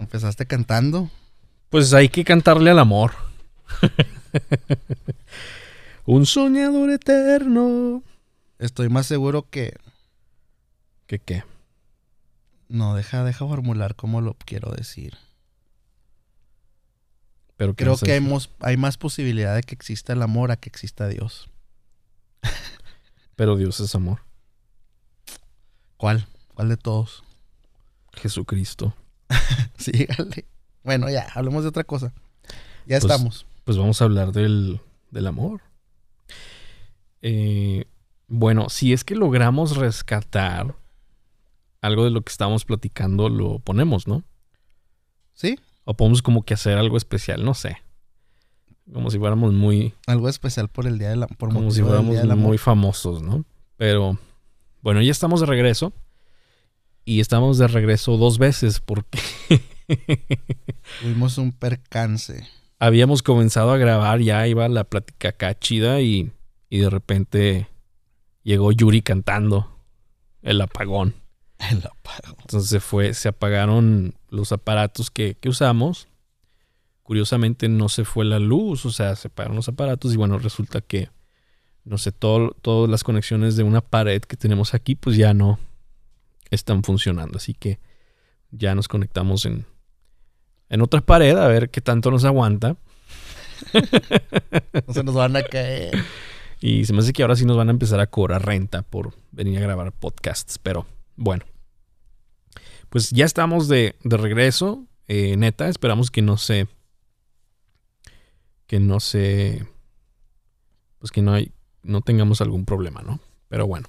[0.00, 1.08] Empezaste cantando.
[1.68, 3.12] Pues hay que cantarle al amor.
[6.06, 8.02] Un soñador eterno.
[8.58, 9.76] Estoy más seguro que.
[11.06, 11.44] ¿Qué qué?
[12.68, 15.16] No, deja, deja formular cómo lo quiero decir.
[17.56, 20.56] Pero ¿qué Creo que hay, mos- hay más posibilidad de que exista el amor a
[20.56, 21.48] que exista Dios.
[23.36, 24.20] Pero Dios es amor.
[25.96, 26.26] ¿Cuál?
[26.54, 27.22] ¿Cuál de todos?
[28.14, 28.94] Jesucristo.
[29.78, 30.44] Sígale.
[30.84, 32.12] Bueno, ya, hablemos de otra cosa.
[32.86, 33.46] Ya Pues- estamos.
[33.64, 35.60] Pues vamos a hablar del, del amor.
[37.22, 37.84] Eh,
[38.26, 40.74] bueno, si es que logramos rescatar
[41.82, 44.24] algo de lo que estábamos platicando, lo ponemos, ¿no?
[45.34, 45.58] ¿Sí?
[45.84, 47.78] O podemos como que hacer algo especial, no sé.
[48.92, 51.36] Como si fuéramos muy, Algo especial por el día del amor.
[51.38, 53.44] Como si fuéramos muy famosos, ¿no?
[53.76, 54.18] Pero
[54.82, 55.92] bueno, ya estamos de regreso.
[57.04, 59.18] Y estamos de regreso dos veces porque
[61.00, 62.46] Tuvimos un percance.
[62.78, 66.30] habíamos comenzado a grabar, ya iba la plática acá chida y,
[66.68, 67.66] y de repente
[68.42, 69.78] llegó Yuri cantando
[70.42, 71.14] el apagón.
[71.70, 72.36] El apago.
[72.40, 76.08] Entonces se fue, se apagaron los aparatos que, que usamos.
[77.02, 80.80] Curiosamente no se fue la luz, o sea, se apagaron los aparatos y bueno, resulta
[80.80, 81.10] que,
[81.84, 85.58] no sé, todo- todas las conexiones de una pared que tenemos aquí pues ya no
[86.50, 87.38] están funcionando.
[87.38, 87.78] Así que
[88.50, 89.66] ya nos conectamos en,
[90.68, 92.76] en otra pared a ver qué tanto nos aguanta.
[94.86, 95.92] No se nos van a caer.
[96.60, 99.14] Y se me hace que ahora sí nos van a empezar a cobrar renta por
[99.32, 100.58] venir a grabar podcasts.
[100.58, 101.44] Pero bueno.
[102.88, 104.86] Pues ya estamos de, de regreso.
[105.08, 106.68] Eh, neta, esperamos que no se.
[108.66, 109.66] Que no se.
[110.98, 111.52] Pues que no hay.
[111.82, 113.20] No tengamos algún problema, ¿no?
[113.48, 113.88] Pero bueno.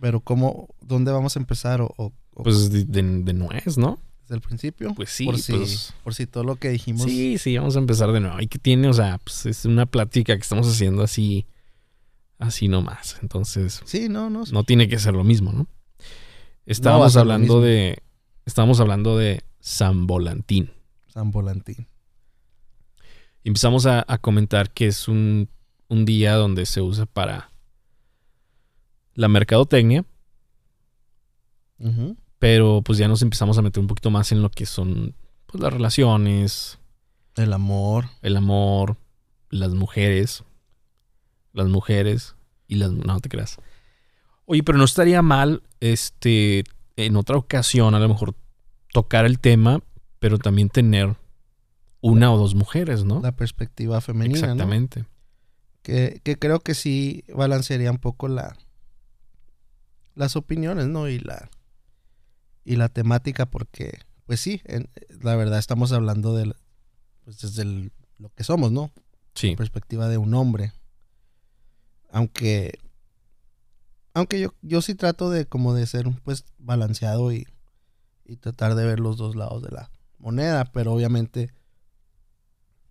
[0.00, 0.68] Pero ¿cómo?
[0.80, 1.80] ¿Dónde vamos a empezar?
[1.82, 3.98] ¿O, Pues de, de, de nuez, ¿no?
[4.22, 4.92] desde el principio?
[4.94, 7.02] Pues sí, por si, pues- por si todo lo que dijimos...
[7.04, 8.40] Sí, sí, vamos a empezar de nuevo.
[8.40, 8.88] ¿Y qué tiene?
[8.88, 11.46] O sea, pues es una plática que estamos haciendo así.
[12.38, 13.18] Así nomás.
[13.22, 13.80] Entonces.
[13.84, 14.42] Sí, no, no.
[14.50, 15.68] no tiene que ser lo mismo, ¿no?
[16.66, 18.02] Estábamos hablando de.
[18.44, 20.72] Estábamos hablando de San Volantín.
[21.06, 21.86] San Volantín.
[23.44, 25.48] Empezamos a, a comentar que es un,
[25.88, 27.52] un día donde se usa para
[29.16, 30.04] la mercadotecnia,
[32.38, 35.14] pero pues ya nos empezamos a meter un poquito más en lo que son
[35.46, 36.78] pues, las relaciones,
[37.34, 38.06] El amor.
[38.22, 38.96] el amor,
[39.50, 40.44] las mujeres,
[41.52, 42.36] las mujeres
[42.68, 43.56] y las no te creas.
[44.44, 46.64] Oye, pero no estaría mal este
[46.96, 48.34] en otra ocasión a lo mejor
[48.92, 49.80] tocar el tema,
[50.18, 51.16] pero también tener
[52.00, 53.20] una o dos mujeres, ¿no?
[53.20, 54.46] La perspectiva femenina, ¿no?
[54.52, 55.04] Exactamente.
[55.82, 58.56] Que, que creo que sí balancearía un poco la
[60.16, 61.08] las opiniones, ¿no?
[61.08, 61.48] Y la
[62.64, 64.90] y la temática porque pues sí, en-
[65.22, 66.52] la verdad estamos hablando de
[67.24, 68.90] pues desde el- lo que somos, ¿no?
[69.34, 69.54] Sí.
[69.54, 70.72] perspectiva de un hombre.
[72.10, 72.78] Aunque
[74.14, 77.46] aunque yo, yo sí trato de como de ser pues balanceado y,
[78.24, 81.52] y tratar de ver los dos lados de la moneda, pero obviamente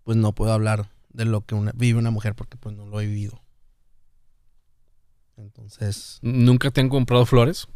[0.04, 3.00] pues no puedo hablar de lo que una, vive una mujer porque pues no lo
[3.00, 3.42] he vivido.
[5.36, 7.68] Entonces, ¿Nunca te han comprado flores?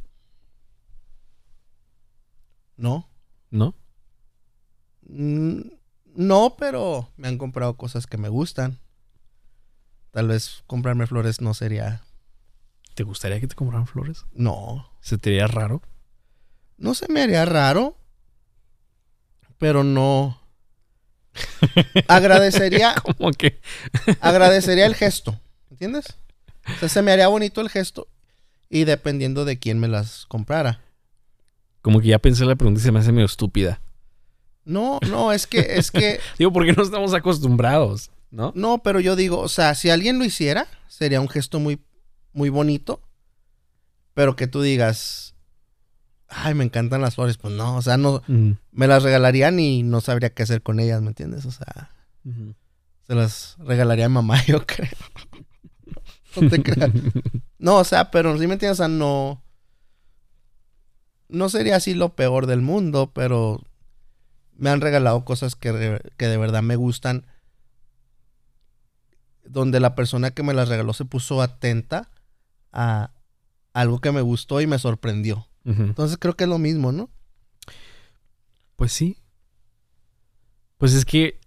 [2.77, 3.09] no.
[3.51, 3.75] ¿No?
[5.03, 5.61] Mm,
[6.15, 8.79] No, pero me han comprado cosas que me gustan.
[10.13, 12.03] Tal vez comprarme flores no sería...
[12.95, 14.25] ¿Te gustaría que te compraran flores?
[14.33, 15.83] No, ¿Se te haría raro?
[16.79, 17.97] no se me haría raro,
[19.59, 20.41] pero no.
[22.09, 23.61] Agradecería, Como que
[24.21, 25.39] agradecería el gesto,
[25.71, 26.17] ¿entiendes?
[26.67, 28.09] O sea, se me haría bonito el gesto
[28.69, 30.81] y dependiendo de quién me las comprara.
[31.83, 33.81] como que ya pensé la pregunta y se me hace medio estúpida.
[34.65, 38.53] No, no, es que, es que, Digo, porque no estamos acostumbrados, ¿no?
[38.55, 41.81] no, pero yo digo, o sea, si alguien lo hiciera, sería un gesto muy,
[42.33, 43.01] muy bonito,
[44.15, 45.35] pero que tú digas,
[46.29, 48.53] ay, me encantan las flores, pues no, o sea, no, Mm.
[48.73, 51.47] me las regalarían y no sabría qué hacer con ellas, ¿me entiendes?
[51.47, 51.91] O sea,
[53.07, 54.91] se las regalaría a mamá, yo creo.
[56.41, 56.91] No te creas.
[57.59, 59.43] No, o sea, pero sí me entiendes, o sea, no.
[61.29, 63.63] No sería así lo peor del mundo, pero
[64.57, 67.27] me han regalado cosas que, que de verdad me gustan.
[69.45, 72.11] Donde la persona que me las regaló se puso atenta
[72.73, 73.11] a
[73.73, 75.47] algo que me gustó y me sorprendió.
[75.65, 77.11] Entonces creo que es lo mismo, ¿no?
[78.77, 79.19] Pues sí.
[80.79, 81.39] Pues es que,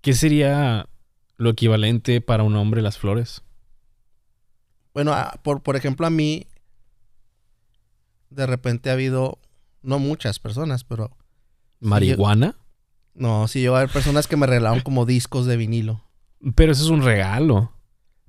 [0.00, 0.88] ¿qué sería
[1.36, 3.43] lo equivalente para un hombre las flores?
[4.94, 6.46] Bueno, a- por, por ejemplo, a mí,
[8.30, 9.38] de repente ha habido,
[9.82, 11.16] no muchas personas, pero
[11.80, 12.56] ¿Marihuana?
[13.14, 16.02] No, sí, yo hay personas que me regalaron como discos de vinilo.
[16.56, 17.72] Pero eso es un regalo.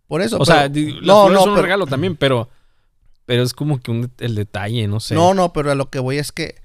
[0.07, 0.35] Por eso.
[0.37, 2.49] O pero- sea, las no, no, son un pero- regalo también, pero,
[3.25, 5.15] pero es como que un el detalle, no sé.
[5.15, 6.55] No, no, pero a lo que voy es que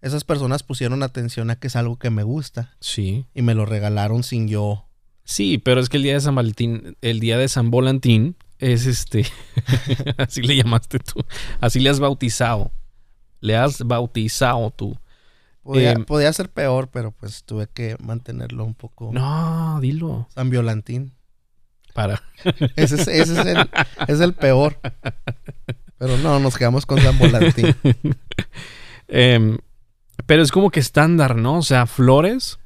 [0.00, 3.26] esas personas pusieron atención a que es algo que me gusta Sí.
[3.34, 4.86] y me lo regalaron sin yo.
[5.24, 8.86] Sí, pero es que el día de San Valentín, el día de San Volantín es
[8.86, 9.26] este,
[10.16, 11.24] así le llamaste tú,
[11.60, 12.72] así le has bautizado,
[13.40, 14.98] le has bautizado tú.
[15.62, 19.10] Podía, Em, podía ser peor, pero pues tuve que mantenerlo un poco.
[19.12, 20.26] No, dilo.
[20.34, 21.12] San Violantín.
[21.92, 22.22] Para.
[22.76, 23.70] Ese es, ese es el,
[24.06, 24.78] es el peor.
[25.98, 27.74] Pero no, nos quedamos con San Volantín.
[29.08, 29.58] Em,
[30.26, 31.58] pero es como que estándar, ¿no?
[31.58, 32.58] O sea, flores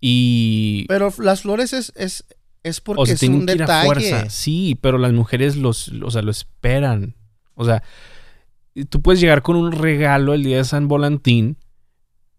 [0.00, 0.84] y...
[0.88, 2.24] Pero las flores es, es,
[2.64, 3.86] es porque o sea, es tienen un que ir a detalle.
[3.86, 4.30] fuerza.
[4.30, 7.14] Sí, pero las mujeres los, o sea, lo esperan.
[7.54, 7.82] O sea,
[8.88, 11.56] tú puedes llegar con un regalo el día de San Volantín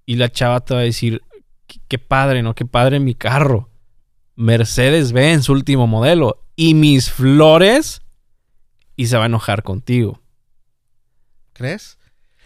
[0.06, 1.22] y la chava te va a decir,
[1.68, 2.54] qué, qué padre, ¿no?
[2.56, 3.69] Qué padre mi carro.
[4.36, 6.44] Mercedes Benz, último modelo.
[6.57, 8.01] Y mis flores.
[8.98, 10.21] Y se va a enojar contigo.
[11.54, 11.98] ¿Crees?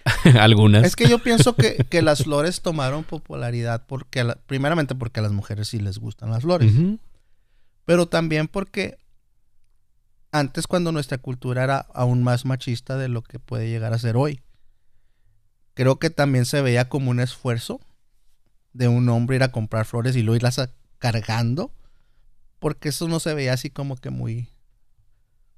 [0.39, 0.83] Algunas.
[0.83, 5.23] Es que yo pienso que, que las flores tomaron popularidad porque, la- primeramente porque a
[5.23, 6.71] las mujeres sí les gustan las flores.
[6.73, 6.99] Ujú.
[7.89, 9.00] Pero también porque
[10.31, 14.15] antes cuando nuestra cultura era aún más machista de lo que puede llegar a ser
[14.15, 14.44] hoy,
[15.74, 17.80] creo que también se veía como un esfuerzo
[18.74, 20.69] de un hombre ir a comprar flores y luego irlas
[21.00, 21.74] cargando,
[22.59, 24.50] porque eso no se veía así como que muy,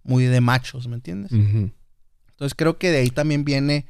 [0.02, 1.34] muy de machos, ¿me entiendes?
[1.34, 3.88] Entonces creo que de ahí también viene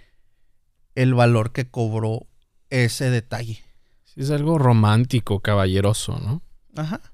[0.95, 2.25] el valor que cobró
[2.71, 3.63] ese detalle.
[4.03, 6.41] Sí, es algo romántico, caballeroso, ¿no?
[6.75, 7.10] Ajá.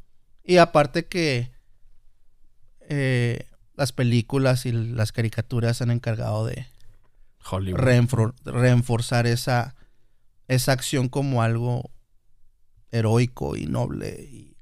[0.48, 1.52] Y aparte que
[2.82, 6.68] eh, las películas y las caricaturas se han encargado de
[7.74, 9.76] reenfor- reenforzar esa,
[10.48, 11.92] esa acción como algo
[12.92, 14.58] heroico y noble y,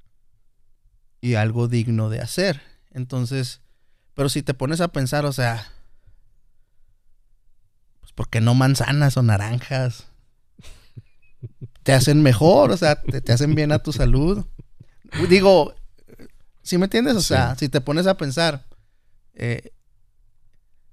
[1.21, 2.61] y algo digno de hacer.
[2.91, 3.61] Entonces,
[4.13, 5.67] pero si te pones a pensar, o sea,
[7.99, 10.07] pues ¿por qué no manzanas o naranjas?
[11.83, 14.45] Te hacen mejor, o sea, te, te hacen bien a tu salud.
[15.29, 15.73] Digo,
[16.63, 17.15] ¿sí me entiendes?
[17.15, 17.27] O Sí.
[17.27, 18.65] sea, si te pones a pensar,
[19.33, 19.71] eh,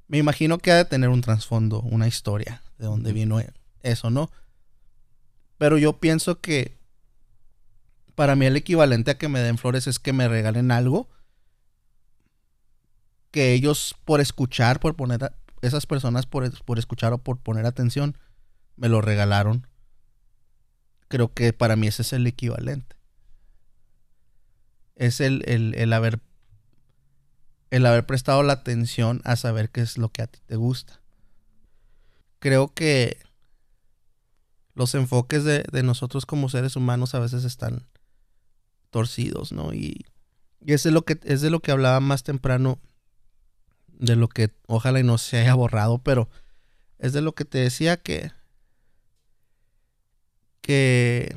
[0.08, 3.40] me imagino que ha de tener un trasfondo, una historia de dónde vino
[3.82, 4.30] eso, ¿no?
[5.58, 6.76] Pero yo pienso que
[8.14, 11.08] para mí el equivalente a que me den flores es que me regalen algo
[13.30, 17.64] que ellos por escuchar, por poner, a- esas personas por, por escuchar o por poner
[17.64, 18.18] atención,
[18.76, 19.66] me lo regalaron.
[21.08, 22.96] Creo que para mí ese es el equivalente.
[25.02, 26.20] Es el, el, el haber
[27.70, 31.00] el haber prestado la atención a saber qué es lo que a ti te gusta.
[32.38, 33.18] Creo que
[34.74, 37.88] los enfoques de, de nosotros como seres humanos a veces están
[38.90, 39.74] torcidos, ¿no?
[39.74, 40.06] Y,
[40.60, 42.78] y es lo que es de lo que hablaba más temprano,
[43.88, 46.28] de lo que ojalá y no se haya borrado, pero
[46.98, 48.30] es de lo que te decía que
[50.60, 51.36] que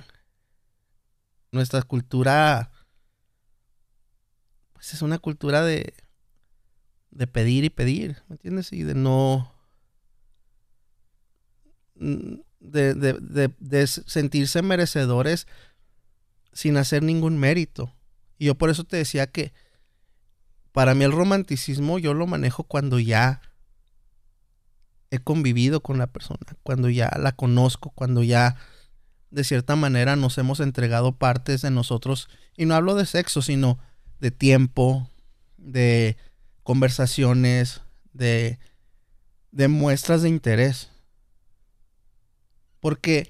[1.52, 2.70] nuestra cultura
[4.86, 5.96] pues es una cultura de
[7.10, 8.72] de pedir y pedir, ¿me entiendes?
[8.72, 9.52] Y de no
[11.96, 15.48] mm, de, de, de, de sentirse merecedores
[16.54, 17.96] sin hacer ningún mérito.
[18.38, 19.54] Y yo por eso te decía que
[20.72, 23.42] para mí el romanticismo yo lo manejo cuando ya
[25.10, 28.56] he convivido con la persona, cuando ya la conozco, cuando ya
[29.32, 32.30] de cierta manera nos hemos entregado partes de nosotros.
[32.56, 33.80] Y no hablo de sexo, sino
[34.20, 35.10] de tiempo,
[35.58, 36.18] de
[36.64, 37.82] conversaciones,
[38.14, 38.60] de,
[39.52, 40.90] de muestras de interés.
[42.80, 43.30] Porque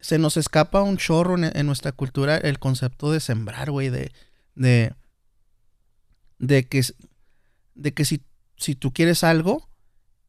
[0.00, 4.12] se nos escapa un chorro en, nuestra cultura el concepto de sembrar, güey, de,
[4.54, 4.94] de,
[6.38, 6.82] de que,
[7.74, 8.22] de que si,
[8.56, 9.68] si tú quieres algo,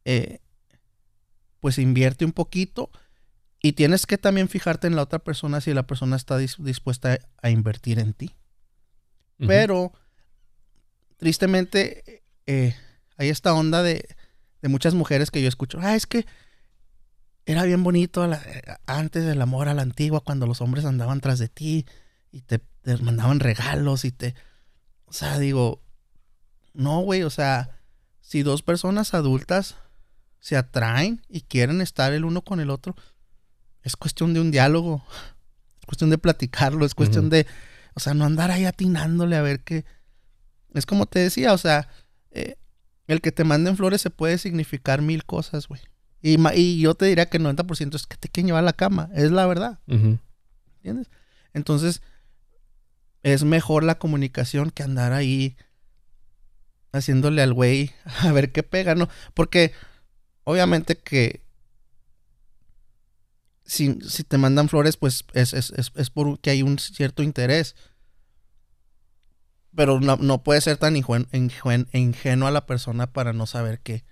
[0.04, 0.40] eh,
[1.60, 2.90] pues invierte un poquito
[3.62, 7.18] y tienes que también fijarte en la otra persona si la persona está dis- dispuesta
[7.42, 8.34] a invertir en ti.
[9.46, 9.92] Pero,
[11.16, 12.74] tristemente, eh,
[13.16, 14.06] hay esta onda de,
[14.62, 15.78] de muchas mujeres que yo escucho.
[15.80, 16.26] Ah, es que
[17.46, 21.20] era bien bonito la- eh, antes del amor a la antigua, cuando los hombres andaban
[21.20, 21.86] tras de ti
[22.30, 24.34] y te, te mandaban regalos y te...
[25.06, 25.82] O sea, digo,
[26.72, 27.80] no, güey, o sea,
[28.20, 29.76] si dos personas adultas
[30.38, 32.94] se atraen y quieren estar el uno con el otro,
[33.82, 35.04] es cuestión de un diálogo,
[35.80, 37.46] es cuestión de platicarlo, es cuestión de,
[37.94, 39.84] o sea, no andar ahí atinándole a ver qué.
[40.74, 41.88] Es como te decía, o sea,
[42.30, 42.56] eh,
[43.06, 45.80] el que te manden flores se puede significar mil cosas, güey.
[46.22, 48.72] Y, y yo te diría que el 90% es que te quieren llevar a la
[48.72, 49.10] cama.
[49.14, 49.80] Es la verdad.
[49.86, 51.10] ¿Entiendes?
[51.52, 52.02] Entonces,
[53.22, 55.56] es mejor la comunicación que andar ahí
[56.92, 57.92] haciéndole al güey
[58.22, 59.08] a ver qué pega, ¿no?
[59.34, 59.72] Porque
[60.44, 61.42] obviamente que
[63.70, 67.76] si, si te mandan flores, pues es, es, es, es porque hay un cierto interés.
[69.76, 74.04] Pero no, no puede ser tan injuen- ingenua la persona para no saber que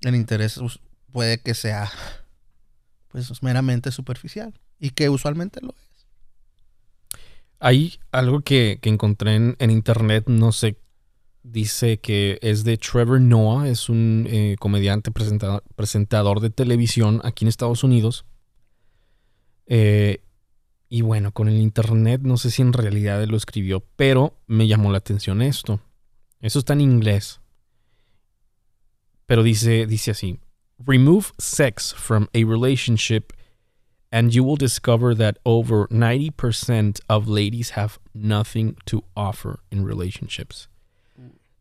[0.00, 0.58] el interés
[1.12, 1.90] puede que sea
[3.08, 6.06] pues meramente superficial y que usualmente lo es.
[7.60, 10.78] Hay algo que, que encontré en, en internet, no sé,
[11.50, 17.48] dice que es de Trevor Noah, es un eh, comediante presentador, de televisión aquí en
[17.48, 18.24] Estados Unidos.
[19.66, 20.22] Eh,
[20.88, 24.66] y bueno, con el internet, no sé si en realidad él lo escribió, pero me
[24.66, 25.80] llamó la atención esto.
[26.40, 27.40] Eso está en inglés.
[29.26, 30.38] Pero dice, dice así:
[30.78, 33.32] Remove sex from a relationship
[34.10, 40.68] and you will discover that over 90% of ladies have nothing to offer in relationships.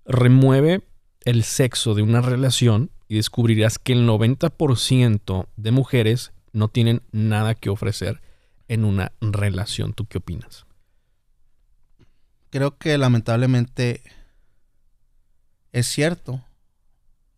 [0.07, 0.83] Remueve
[1.25, 7.55] el sexo de una relación y descubrirás que el 90% de mujeres no tienen nada
[7.55, 8.21] que ofrecer
[8.67, 9.93] en una relación.
[9.93, 10.65] ¿Tú qué opinas?
[12.49, 14.01] Creo que lamentablemente
[15.71, 16.43] es cierto.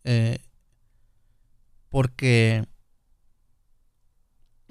[0.04, 0.38] eh,
[1.90, 2.64] porque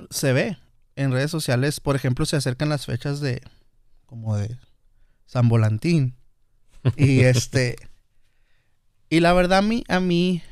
[0.10, 0.58] se ve
[0.96, 3.42] en redes sociales, por ejemplo, se acercan las fechas de
[4.06, 4.58] como de
[5.26, 6.16] San Volantín.
[6.96, 7.76] Y este
[9.10, 10.44] y la verdad a mí a mí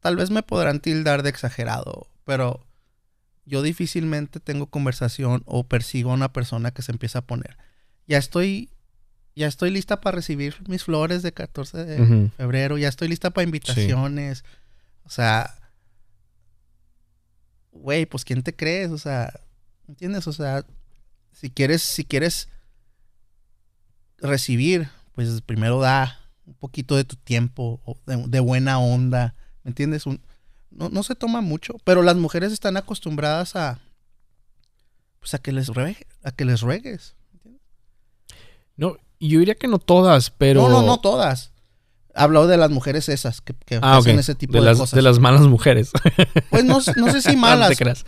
[0.00, 2.64] tal vez me podrán tildar de exagerado, pero
[3.44, 7.56] yo difícilmente tengo conversación o persigo a una persona que se empieza a poner.
[8.06, 8.68] Ya estoy
[9.34, 13.44] ya estoy lista para recibir mis flores de 14 de febrero, ya estoy lista para
[13.44, 14.44] invitaciones.
[15.04, 15.54] O sea,
[17.70, 19.32] güey, pues quién te crees, o sea,
[19.88, 20.26] ¿entiendes?
[20.26, 20.64] O sea,
[21.32, 22.48] si quieres si quieres
[24.18, 30.06] recibir, pues primero da un poquito de tu tiempo de, de buena onda, ¿me entiendes?
[30.06, 30.20] Un-
[30.70, 33.78] no, no se toma mucho, pero las mujeres están acostumbradas a
[35.20, 37.14] pues a que les ruegue, a que les ruegues.
[38.76, 40.62] No, yo diría que no todas, pero.
[40.62, 41.52] No, no, no todas.
[42.14, 44.96] Hablo de las mujeres esas que, que Ah, hacen ese tipo de, de, las, cosas.
[44.96, 45.90] de las malas mujeres.
[46.50, 48.04] Pues no, no sé si No malas, te creas.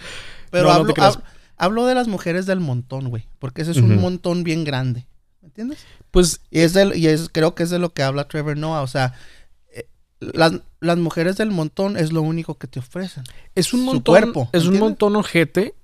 [0.51, 1.19] pero No, no hablo, te creas.
[1.19, 1.23] hab-
[1.57, 3.29] hablo de las mujeres del montón, güey.
[3.39, 5.07] Porque ese es un montón bien grande.
[5.45, 5.81] ¿Me entiendes?
[6.11, 8.81] Pues Y es, del- y es creo que es de lo que habla Trevor Noah.
[8.81, 9.13] O sea,
[9.75, 9.87] eh,
[10.21, 13.25] las, las mujeres del montón es lo único que te ofrecen.
[13.55, 14.13] es un Su montón.
[14.15, 15.75] cuerpo, es un montón ojete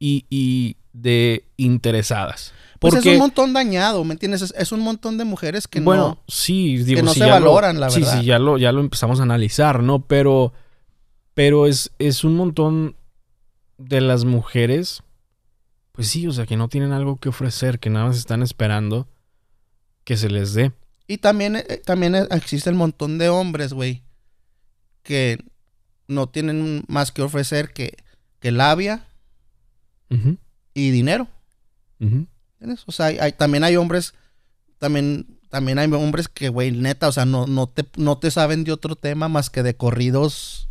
[0.00, 2.52] y, y de interesadas.
[2.80, 4.42] Pues Porque, es un montón dañado, ¿me entiendes?
[4.42, 6.18] Es, es un montón de mujeres que bueno, no...
[6.28, 8.20] sí, digo, no si se ya lo- valoran, la sí, verdad.
[8.20, 10.00] Sí, ya lo, ya lo empezamos a analizar, ¿no?
[10.06, 10.52] Pero,
[11.32, 12.96] pero es, es un montón
[13.78, 15.02] de las mujeres,
[15.96, 19.08] pues sí, o sea, que no tienen algo que ofrecer, que nada más están esperando
[20.04, 20.72] que se les dé.
[21.08, 24.02] Y también, eh, también eh, existe el montón de hombres, güey,
[25.02, 25.42] que
[26.06, 27.96] no tienen más que ofrecer que,
[28.38, 29.08] que labia
[30.74, 31.26] y dinero.
[32.00, 32.26] ujú.
[32.60, 32.84] ¿Entiendes?
[32.86, 34.14] O sea, hay, hay- también hay hombres,
[34.78, 38.64] también, también hay hombres que, güey, neta, o sea, no, no, te, no te saben
[38.64, 40.68] de otro tema más que de corridos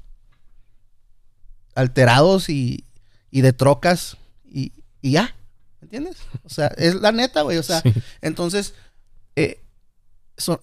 [1.75, 2.85] alterados y,
[3.31, 4.71] y de trocas y,
[5.05, 5.35] y ya.
[5.81, 6.17] ¿Me entiendes?
[6.43, 7.57] O sea, es la neta, güey.
[7.57, 7.93] O sea, Sí.
[8.21, 8.73] entonces,
[9.35, 9.61] eh,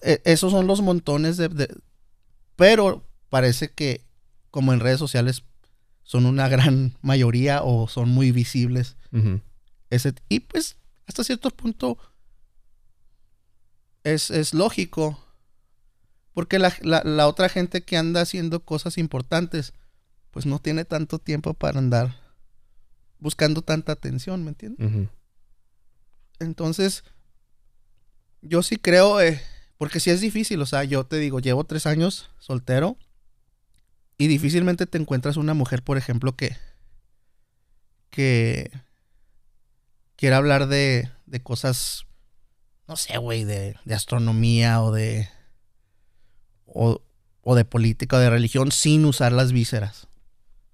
[0.01, 1.73] eh, esos son los montones de, de-
[2.57, 4.05] Pero parece que,
[4.51, 5.43] como en redes sociales,
[6.03, 8.97] son una gran mayoría o son muy visibles.
[9.89, 10.75] Ese, y pues,
[11.07, 11.97] hasta cierto punto,
[14.03, 15.19] es, es lógico.
[16.33, 19.73] Porque la, la- la otra gente que anda haciendo cosas importantes,
[20.31, 22.22] pues no tiene tanto tiempo para andar
[23.23, 25.09] buscando tanta atención, ¿me entiendes?
[26.39, 27.05] Entonces,
[28.41, 29.41] yo sí creo, eh,
[29.77, 32.97] porque sí es difícil, o sea, yo te digo, llevo tres años soltero
[34.17, 36.57] y difícilmente te encuentras una mujer, por ejemplo, que,
[38.09, 38.71] que
[40.17, 42.05] quiera hablar de, de cosas,
[42.89, 45.29] no sé, güey, de, de astronomía o de,
[46.65, 47.01] o,
[47.41, 50.09] o de política o de religión sin usar las vísceras,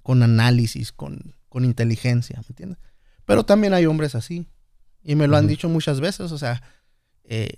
[0.01, 2.79] con análisis, con, con inteligencia, ¿me entiendes?
[3.25, 4.48] Pero también hay hombres así.
[5.03, 6.62] Y me lo han dicho muchas veces, o sea.
[7.24, 7.58] eh,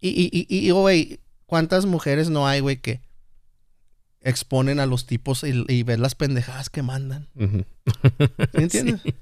[0.00, 3.00] y, y, y, y, güey, ¿cuántas mujeres no hay, güey, que
[4.22, 7.28] exponen a los tipos y, y ves las pendejadas que mandan?
[7.34, 7.64] Ujú.
[8.54, 9.00] ¿Me entiendes?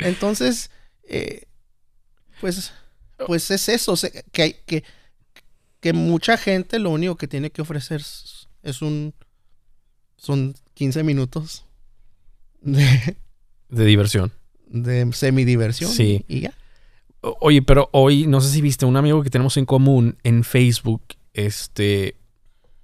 [0.00, 0.06] Sí.
[0.06, 0.70] Entonces,
[1.02, 1.42] eh,
[2.40, 2.72] pues,
[3.26, 3.94] pues es eso,
[4.32, 4.82] que hay que
[5.80, 9.14] que mucha gente lo único que tiene que ofrecer es, es un...
[10.16, 11.64] Son 15 minutos
[12.60, 13.16] de,
[13.68, 14.32] De diversión.
[14.68, 15.90] de semidiversión.
[15.90, 16.24] Sí.
[16.28, 16.54] Y ya.
[17.20, 20.42] O- Oye, pero hoy, no sé si viste, un amigo que tenemos en común en
[20.44, 21.02] Facebook,
[21.34, 22.16] este,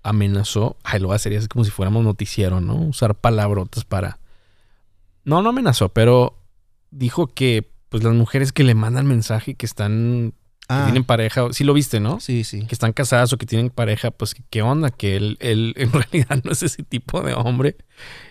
[0.02, 2.76] amenazó, ay, lo voy a hacer así como si fuéramos noticiero, ¿no?
[2.76, 4.18] Usar palabrotas para...
[5.25, 6.38] No, no amenazó, pero
[6.92, 11.52] dijo que, pues, las mujeres que le mandan mensaje que están, que Ah, tienen pareja,
[11.52, 12.21] sí lo viste, ¿no?
[12.21, 12.64] sí, sí.
[12.66, 14.90] Que están casadas o que tienen pareja, pues, ¿qué- ¿qué onda?
[14.90, 17.76] Que él, él en realidad no es ese tipo de hombre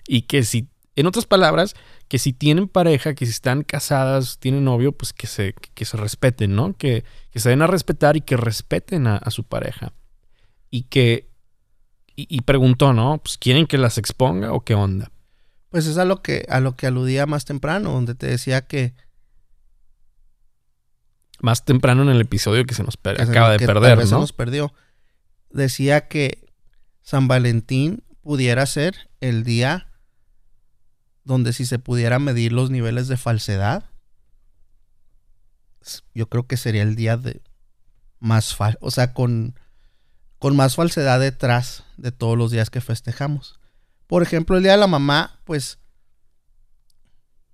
[0.08, 1.76] y que si, en otras palabras,
[2.08, 5.98] que si tienen pareja, que si están casadas, tienen novio, pues que se, que se
[5.98, 6.76] respeten, ¿no?
[6.78, 9.94] Que, que se den a respetar y que respeten a, a su pareja.
[10.70, 11.30] Y que.
[12.16, 13.18] Y, y preguntó, ¿no?
[13.18, 15.12] Pues quieren que las exponga o qué onda.
[15.70, 18.94] Pues es a lo que, a lo que aludía más temprano, donde te decía que...
[21.42, 23.76] Más temprano en el episodio que se nos per- que se- acaba de que tal
[23.76, 24.22] perder, vez se ¿no?
[24.22, 24.74] nos perdió.
[25.50, 26.46] Decía que
[27.02, 29.90] San Valentín pudiera ser el día
[31.26, 33.84] donde si se pudiera medir los niveles de falsedad,
[36.14, 37.42] yo creo que sería el día de
[38.20, 39.60] más fal, o sea, con,
[40.40, 43.60] con más falsedad detrás de todos los días que festejamos.
[44.08, 45.80] Por ejemplo, el día de la mamá, pues,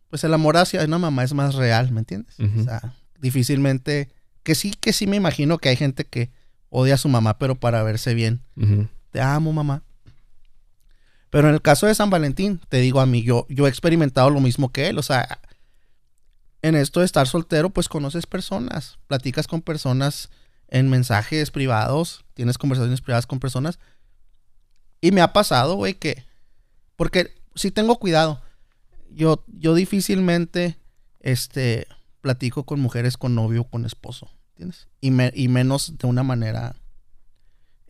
[0.09, 2.35] pues el amor hacia una mamá es más real, ¿me entiendes?
[2.39, 4.11] O sea, difícilmente,
[4.43, 6.31] que sí, que sí me imagino que hay gente que
[6.69, 8.41] odia a su mamá, pero para verse bien.
[9.11, 9.83] Te amo, mamá.
[11.31, 14.29] Pero en el caso de San Valentín, te digo a mí, yo, yo he experimentado
[14.29, 14.99] lo mismo que él.
[14.99, 15.39] O sea,
[16.61, 20.29] en esto de estar soltero, pues conoces personas, platicas con personas
[20.67, 23.79] en mensajes privados, tienes conversaciones privadas con personas.
[25.01, 26.23] Y me ha pasado, güey, que...
[26.95, 28.41] Porque sí tengo cuidado.
[29.09, 30.77] Yo, yo difícilmente,
[31.21, 31.87] este,
[32.21, 34.87] platico con mujeres con novio con esposo, ¿entiendes?
[34.99, 36.75] Y, me- y menos de una manera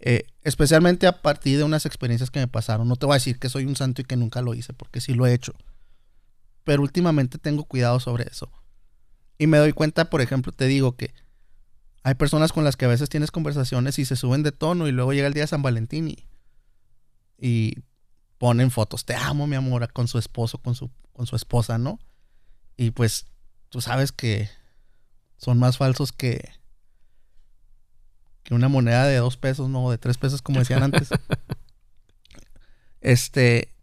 [0.04, 2.88] eh, especialmente a partir de unas experiencias que me pasaron.
[2.88, 5.00] No te voy a decir que soy un santo y que nunca lo hice, porque
[5.00, 5.54] sí lo he hecho.
[6.64, 8.52] Pero últimamente tengo cuidado sobre eso.
[9.38, 11.14] Y me doy cuenta, por ejemplo, te digo que
[12.04, 14.92] hay personas con las que a veces tienes conversaciones y se suben de tono y
[14.92, 16.26] luego llega el día de San Valentín y,
[17.38, 17.76] y
[18.40, 19.06] ponen fotos.
[19.06, 22.00] Te amo, mi amor, con su esposo, con su, con su esposa, ¿no?
[22.76, 23.28] Y pues
[23.70, 24.50] tú sabes que
[25.38, 26.50] son más falsos que,
[28.52, 31.08] que una moneda de dos pesos, no, de tres pesos, como decían antes.
[33.00, 33.74] este.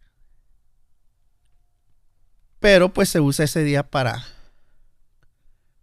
[2.59, 4.23] Pero pues se usa ese día para.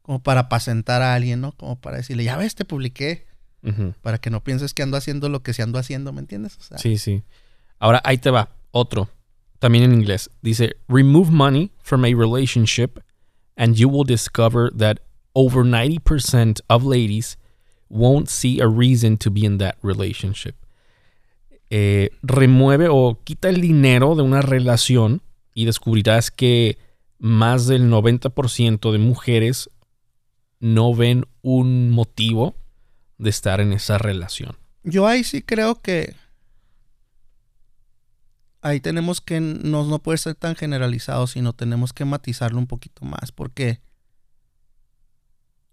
[0.03, 1.51] Como para apacentar a alguien, ¿no?
[1.51, 3.27] Como para decirle, ya ves, te publiqué.
[4.03, 6.57] Para que no pienses que ando haciendo lo que se ando haciendo, ¿me entiendes?
[6.59, 7.25] O sea, Sí, sí.
[7.81, 8.51] Ahora ahí te va.
[8.70, 9.11] Otro.
[9.59, 10.31] También en inglés.
[10.42, 13.01] Dice, remove money from a relationship
[13.57, 15.01] and you will discover that
[15.35, 17.37] over 90% of ladies
[17.88, 20.55] won't see a reason to be in that relationship.
[21.70, 25.22] Eh, remueve o quita el dinero de una relación
[25.53, 26.79] y descubrirás que
[27.18, 29.70] más del 90% de mujeres
[30.61, 32.55] no ven un motivo
[33.18, 34.57] de estar en esa relación.
[34.85, 36.14] Yo ahí sí creo que
[38.61, 43.05] ahí tenemos que no, no puede ser tan generalizado, sino tenemos que matizarlo un poquito
[43.05, 43.81] más, porque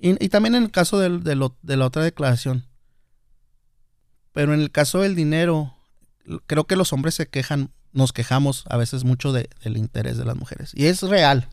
[0.09, 2.65] y, y también en el caso de, lo- de la otra declaración,
[4.31, 5.73] pero en el caso del dinero,
[6.47, 10.25] creo que los hombres se quejan, nos quejamos a veces mucho de- del interés de
[10.25, 11.47] las mujeres, y es real.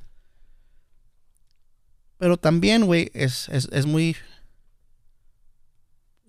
[2.19, 4.15] Pero también, güey, es, es, es muy...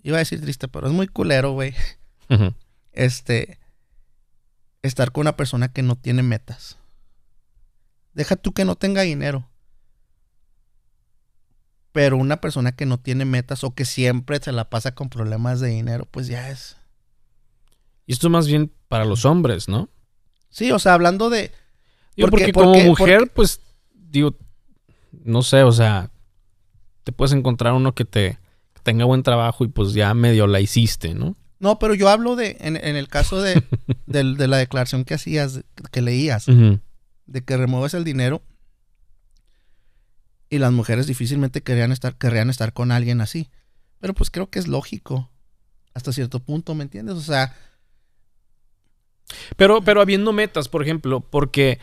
[0.04, 1.74] Iba a decir triste, pero es muy culero, güey
[2.94, 3.60] este
[4.82, 6.78] estar con una persona que no tiene metas.
[8.14, 9.48] Deja tú que no tenga dinero.
[11.92, 15.60] Pero una persona que no tiene metas o que siempre se la pasa con problemas
[15.60, 16.78] de dinero, pues ya es.
[18.06, 19.90] Y esto más bien para los hombres, ¿no?
[20.50, 21.52] Sí, o sea, hablando de.
[22.16, 23.62] Digo, Porque- porque, como porque- mujer, porque- pues,
[23.94, 24.36] digo,
[25.24, 26.10] no sé, o sea,
[27.04, 28.38] te puedes encontrar uno que te
[28.74, 31.36] que tenga buen trabajo y pues ya medio la hiciste, ¿no?
[31.60, 32.58] No, pero yo hablo de.
[32.62, 33.62] En, en el caso de,
[34.08, 38.42] de la declaración que hacías, que leías, de que remueves el dinero.
[40.52, 43.50] Y las mujeres difícilmente querrían estar, estar con alguien así.
[44.00, 45.32] Pero pues creo que es lógico.
[45.94, 47.16] Hasta cierto punto, ¿me entiendes?
[47.16, 47.56] O sea,
[49.56, 51.80] Pero, pero habiendo metas, por ejemplo, porque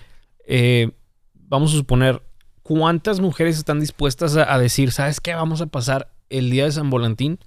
[0.47, 0.91] eh,
[1.35, 2.23] vamos a suponer,
[2.63, 5.35] ¿cuántas mujeres están dispuestas a, decir, ¿sabes qué?
[5.35, 7.39] Vamos a pasar el día de San Valentín,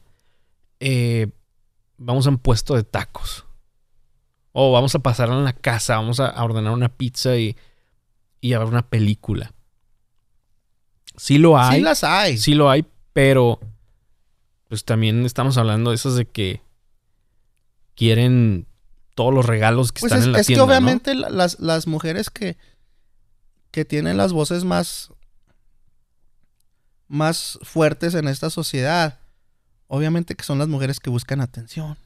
[0.80, 1.28] eh,
[1.98, 3.46] vamos a un puesto de tacos.
[4.54, 7.56] O vamos a pasar en la casa, vamos a, a ordenar una pizza y,
[8.42, 9.54] y a ver una película.
[11.22, 11.78] Sí lo hay.
[11.78, 12.38] sí las hay.
[12.40, 13.60] Sí lo hay, pero
[14.68, 16.62] pues también estamos hablando de esas de que
[17.96, 18.66] quieren
[19.14, 20.72] todos los regalos que Pues están es, en la es que tienda, ¿no?
[20.72, 22.58] obviamente la- las, las mujeres que,
[23.70, 25.12] que tienen las voces más,
[27.08, 29.20] más fuertes en esta sociedad,
[29.88, 31.98] obviamente que son las mujeres que buscan atención.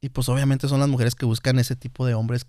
[0.00, 2.46] Y pues obviamente son las mujeres que buscan ese tipo de hombres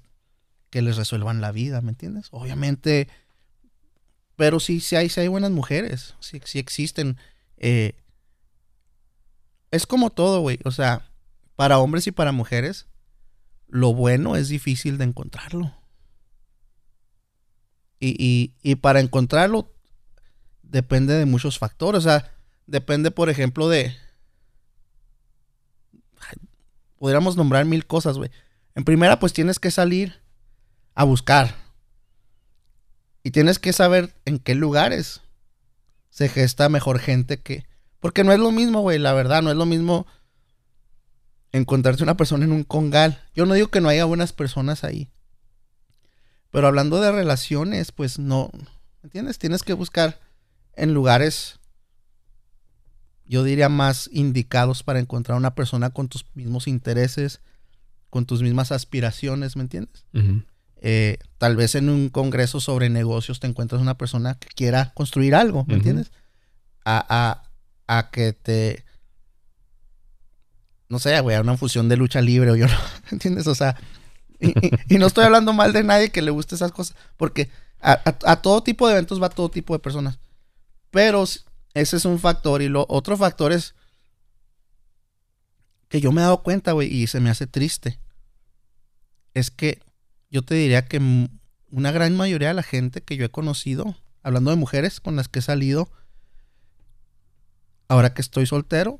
[0.70, 2.28] que les resuelvan la vida, ¿me entiendes?
[2.30, 3.08] Obviamente,
[4.40, 7.18] pero sí, sí hay, sí hay buenas mujeres, sí, sí existen.
[7.58, 7.92] eh,
[9.70, 11.12] es como todo, güey, o sea,
[11.58, 12.88] para hombres y para mujeres,
[13.68, 15.76] lo bueno es difícil de encontrarlo.
[18.00, 19.74] Y, y- y para encontrarlo
[20.64, 22.00] depende de muchos factores.
[22.00, 22.32] O sea,
[22.66, 23.94] depende, por ejemplo, de...
[26.98, 28.30] Podríamos nombrar mil cosas, güey.
[28.76, 30.22] En primera, pues tienes que salir
[30.96, 31.56] a buscar.
[33.24, 35.22] Y tienes que saber en qué lugares
[36.10, 37.66] se gesta mejor gente que...
[38.00, 40.08] Porque no es lo mismo, güey, la verdad, no es lo mismo
[41.52, 43.22] encontrarte una persona en un congal.
[43.34, 45.10] Yo no digo que no haya buenas personas ahí.
[46.52, 49.38] Pero hablando de relaciones, pues no, ¿me entiendes?
[49.38, 50.20] Tienes que buscar
[50.74, 51.60] en lugares,
[53.26, 57.42] yo diría, más indicados para encontrar una persona con tus mismos intereses,
[58.10, 60.06] con tus mismas aspiraciones, ¿me entiendes?
[60.82, 65.36] Eh, tal vez en un congreso sobre negocios te encuentras una persona que quiera construir
[65.36, 66.12] algo, ¿me entiendes?
[66.86, 68.86] A, a- a que te...
[70.88, 73.48] No sé, güey, a una fusión de lucha libre o yo no, ¿me entiendes?
[73.48, 73.76] O sea,
[74.40, 77.50] y, y- y no estoy hablando mal de nadie que le guste esas cosas, porque
[77.82, 80.18] a, a- todo tipo de eventos va todo tipo de personas.
[80.92, 83.76] Pero ese es un factor y lo otro factor es
[85.90, 88.00] que yo me he dado cuenta, güey, y se me hace triste.
[89.34, 89.80] Es que
[90.30, 91.00] yo te diría que
[91.72, 95.28] una gran mayoría de la gente que yo he conocido, hablando de mujeres con las
[95.28, 95.90] que he salido,
[97.88, 99.00] ahora que estoy soltero,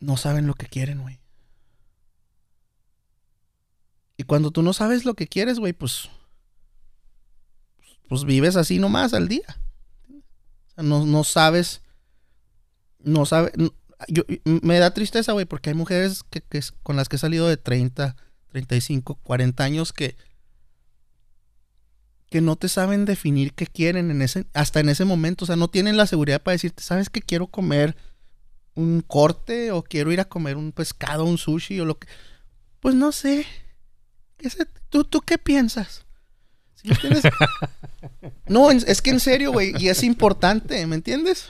[0.00, 1.20] no saben lo que quieren, güey.
[4.16, 6.08] Y cuando tú no sabes lo que quieres, güey, pues,
[8.08, 9.60] pues vives así nomás al día.
[10.08, 11.82] O sea, no, no sabes,
[13.00, 13.52] no sabes,
[14.08, 17.48] yo, me da tristeza, güey, porque hay mujeres que, que con las que he salido
[17.48, 18.16] de 30,
[18.54, 20.16] 35, 40 años que
[22.30, 25.56] que no te saben definir qué quieren en ese hasta en ese momento, o sea,
[25.56, 27.96] no tienen la seguridad para decirte, ¿sabes que quiero comer
[28.74, 32.06] un corte o quiero ir a comer un pescado, un sushi o lo que
[32.80, 33.44] Pues no sé.
[34.36, 34.48] ¿Qué?
[34.88, 36.04] ¿Tú, ¿Tú qué piensas?
[36.74, 37.24] ¿Sí me entiendes?
[38.46, 41.48] no, es que en serio, güey, y es importante, ¿me entiendes?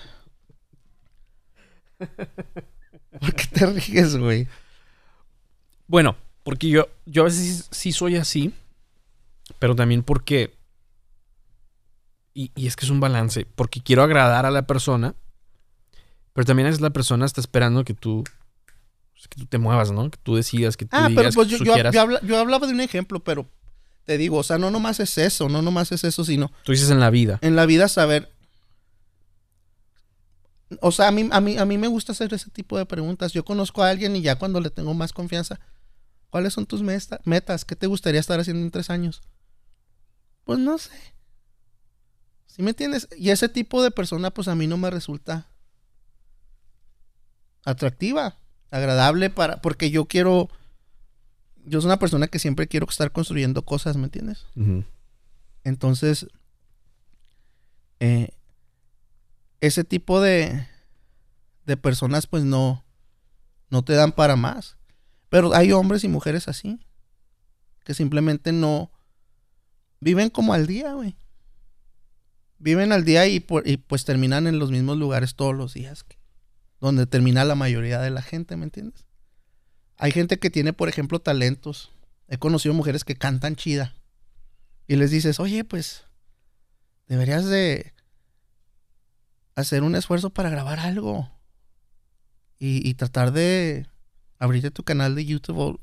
[3.20, 4.48] ¿Por qué te ríes, güey?
[5.86, 8.52] Bueno, porque yo, yo a veces sí, sí soy así,
[9.59, 10.54] pero también porque...
[12.33, 15.14] Y, y es que es un balance, porque quiero agradar a la persona,
[16.33, 18.24] pero también es la persona está esperando que tú,
[19.12, 20.11] pues, que tú te muevas, ¿no?
[20.11, 21.94] Que tú decidas, que tú Ah, digas, pero pues que yo, tú yo, quieras.
[21.94, 23.46] yo habla- yo hablaba de un ejemplo, pero
[24.04, 26.90] te digo, o sea, no nomás es eso, no nomás es eso, sino Tú dices
[26.90, 27.38] en la vida.
[27.40, 28.30] en la vida saber.
[30.80, 33.33] O sea, a mí, a, mí, a mí me gusta hacer ese tipo de preguntas.
[33.33, 35.61] Yo conozco a alguien y ya cuando le tengo más confianza,
[36.34, 37.64] ¿cuáles son tus metas?
[37.64, 39.22] ¿Qué te gustaría estar haciendo en tres años?
[40.42, 40.90] Pues no sé.
[42.46, 43.06] ¿Sí me entiendes?
[43.16, 45.48] Y ese tipo de persona, pues a mí no me resulta
[47.64, 48.40] atractiva,
[48.72, 50.48] agradable para, porque yo quiero,
[51.66, 54.44] yo soy una persona que siempre quiero estar construyendo cosas, ¿me entiendes?
[55.62, 56.26] Entonces,
[58.00, 58.30] eh,
[59.60, 60.66] ese tipo de,
[61.64, 62.84] de personas pues no,
[63.70, 64.76] no te dan para más.
[65.34, 66.78] Pero hay hombres y mujeres así,
[67.82, 68.92] que simplemente no
[69.98, 71.16] viven como al día, güey.
[72.60, 76.06] Viven al día y, por- y, pues terminan en los mismos lugares todos los días,
[76.80, 79.06] donde termina la mayoría de la gente, ¿me entiendes?
[79.96, 81.90] Hay gente que tiene, por ejemplo, talentos.
[82.28, 83.92] He conocido mujeres que cantan chida
[84.86, 86.04] y les dices, oye, pues
[87.08, 87.92] deberías de
[89.56, 91.28] hacer un esfuerzo para grabar algo
[92.60, 93.88] y tratar de
[94.44, 95.80] abrirte tu canal de YouTube.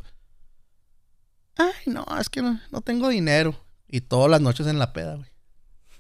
[1.58, 3.56] Ay, no, es que no, no tengo dinero.
[3.88, 5.30] Y todas las noches en la peda, güey.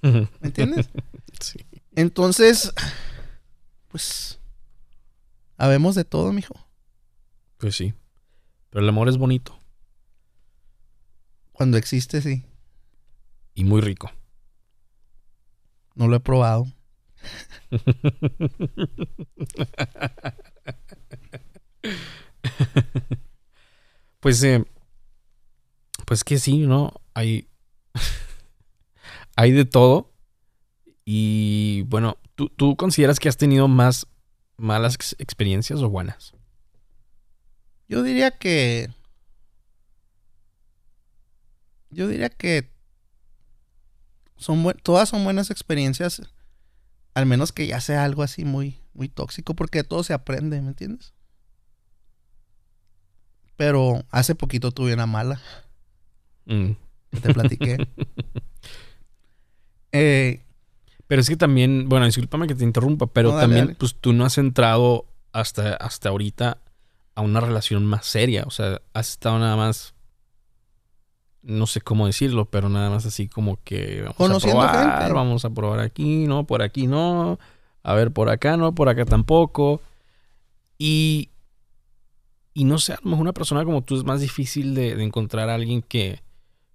[0.39, 0.89] ¿Me entiendes?
[1.39, 1.60] Sí.
[1.95, 2.74] Entonces,
[3.89, 4.39] pues,
[5.58, 6.56] habemos de todo, mijo.
[7.58, 7.93] Pues sí.
[8.69, 9.60] Pero el amor es bonito
[11.52, 12.45] Cuando existe, sí.
[13.54, 14.10] y muy rico.
[15.95, 16.65] No lo he probado.
[24.19, 24.63] Pues, eh,
[26.06, 26.93] pues que sí, ¿no?
[27.13, 27.47] Hay,
[29.36, 30.12] hay de todo.
[31.06, 34.08] Y bueno, ¿tú, tú consideras que has tenido más,
[34.58, 36.34] malas ex- experiencias o buenas?
[37.88, 38.89] Yo diría que.
[41.89, 42.69] Yo diría que.
[44.38, 46.21] Son todas son buenas experiencias.
[47.15, 49.56] Al menos que ya sea algo así muy, muy tóxico.
[49.56, 51.13] Porque de todo se aprende, ¿me entiendes?
[53.57, 55.39] Pero hace poquito tuve una mala.
[56.45, 56.71] Mm.
[57.11, 57.77] Que te platiqué.
[59.91, 60.41] Eh,
[61.07, 63.75] Pero es que también, bueno, discúlpame que te interrumpa, pero No, dale, también, dale.
[63.77, 66.59] pues tú no has entrado hasta, hasta ahorita
[67.15, 68.43] a una relación más seria.
[68.47, 69.93] O sea, has estado nada más.
[71.41, 75.13] No sé cómo decirlo, pero nada más así como que vamos Conociendo a probar, gente.
[75.13, 77.39] vamos a probar aquí, no, por aquí no,
[77.83, 79.81] a ver por acá no, por acá tampoco.
[80.77, 81.29] Y,
[82.53, 85.49] y no sé, a lo mejor una persona como tú es más difícil de, encontrar
[85.49, 86.21] a alguien que,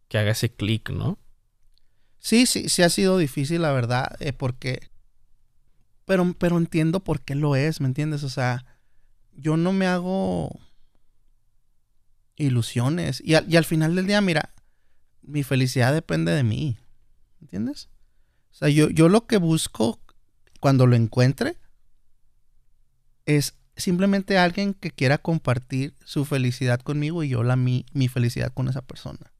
[0.08, 1.18] que haga ese clic, ¿no?
[2.18, 4.90] Sí, sí, sí ha sido difícil, la verdad, eh, porque...
[6.06, 8.22] Pero, pero entiendo por qué lo es, ¿me entiendes?
[8.22, 8.64] O sea,
[9.32, 10.50] yo no me hago
[12.36, 13.20] ilusiones.
[13.24, 14.54] Y al, y al final del día, mira,
[15.22, 16.78] mi felicidad depende de mí,
[17.40, 17.88] ¿me entiendes?
[18.52, 20.00] O sea, yo, yo lo que busco
[20.60, 21.58] cuando lo encuentre
[23.26, 28.52] es simplemente alguien que quiera compartir su felicidad conmigo y yo la mi, mi felicidad
[28.52, 29.32] con esa persona.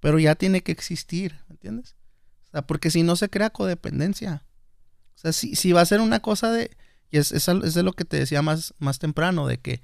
[0.00, 1.96] Pero ya tiene que existir, ¿me entiendes?
[2.48, 4.44] O sea, porque si no se crea codependencia.
[5.14, 6.76] O sea, si, si va a ser una cosa de...
[7.10, 9.82] Y es, es, es de lo que te decía más, más temprano, de que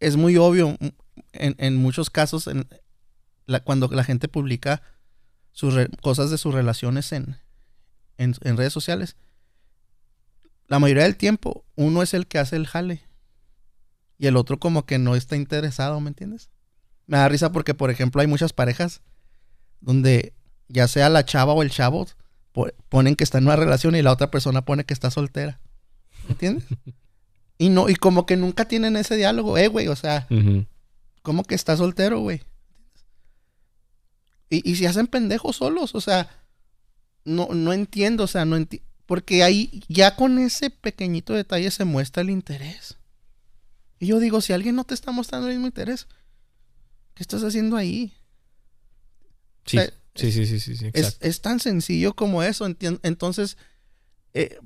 [0.00, 0.86] es muy obvio mm,
[1.32, 2.66] en, en muchos casos en
[3.46, 4.82] la- cuando la gente publica
[5.52, 7.36] sus re- cosas de sus relaciones en,
[8.18, 9.16] en redes sociales.
[10.72, 13.02] La mayoría del tiempo uno es el que hace el jale
[14.16, 16.48] y el otro como que no está interesado, ¿me entiendes?
[17.06, 19.02] Me da risa porque, por ejemplo, hay muchas parejas
[19.82, 20.32] donde
[20.68, 22.06] ya sea la chava o el chavo
[22.52, 25.60] po- ponen que está en una relación y la otra persona pone que está soltera.
[26.24, 26.64] ¿Me entiendes?
[27.58, 30.26] y no, y como que nunca tienen ese diálogo, eh, güey, o sea.
[31.20, 32.40] ¿cómo que está soltero, güey?
[34.48, 36.30] Y, y se hacen pendejos solos, o sea,
[37.26, 38.88] no, no entiendo, o sea, no entiendo.
[39.06, 42.96] Porque ahí ya con ese pequeñito detalle se muestra el interés.
[43.98, 46.06] Y yo digo, si alguien no te está mostrando el mismo interés,
[47.14, 48.12] ¿qué estás haciendo ahí?
[49.66, 52.66] Sí, sea, sí, sí, sí, sí, sí, Es, es tan sencillo como eso.
[53.02, 53.56] Entonces,
[54.34, 54.58] eh,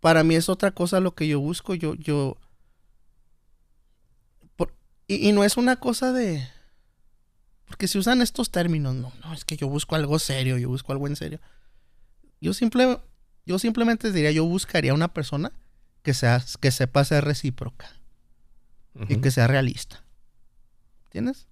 [0.00, 1.74] para mí es otra cosa lo que yo busco.
[1.74, 2.36] Yo, yo.
[4.56, 4.74] por-
[5.06, 6.46] y, y no es una cosa de.
[7.66, 10.92] Porque si usan estos términos, no, no, es que yo busco algo serio, yo busco
[10.92, 11.40] algo en serio.
[12.40, 12.98] Yo simple,
[13.48, 15.52] yo simplemente diría, yo buscaría una persona
[16.02, 17.90] que sea, que sepa ser recíproca
[19.08, 20.04] y que sea realista.
[21.06, 21.46] ¿Entiendes?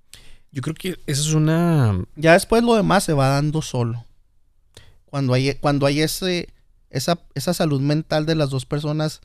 [0.53, 2.05] Yo creo que eso es una...
[2.15, 4.05] Ya después lo demás se va dando solo.
[5.07, 6.53] Cuando hay, cuando hay ese,
[6.91, 9.23] esa, esa salud mental de las dos personas,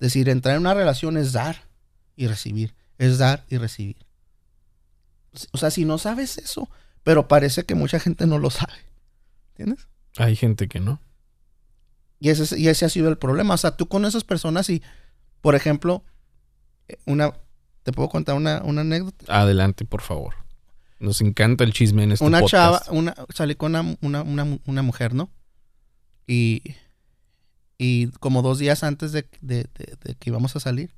[0.00, 1.68] decir, entrar en una relación es dar
[2.16, 4.04] y recibir, es dar y recibir.
[5.52, 6.68] O sea, si no sabes eso,
[7.04, 8.74] pero parece que mucha gente no lo sabe.
[9.50, 9.86] ¿Entiendes?
[10.16, 11.00] Hay gente que no.
[12.20, 13.54] Y ese, y ese ha sido el problema.
[13.54, 14.82] O sea, tú con esas personas y,
[15.40, 16.02] por ejemplo,
[16.88, 17.32] eh, una,
[17.84, 19.24] te puedo contar una, una anécdota.
[19.40, 20.34] Adelante, por favor.
[21.00, 22.84] Nos encanta el chisme en este una podcast.
[22.86, 25.30] chava, una, salí con una, una, una, una mujer, ¿no?
[26.26, 26.74] Y,
[27.78, 30.92] y como dos días antes de, de- de- de que íbamos a salir,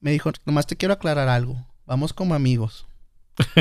[0.00, 2.86] me dijo, nomás te quiero aclarar algo, vamos como amigos.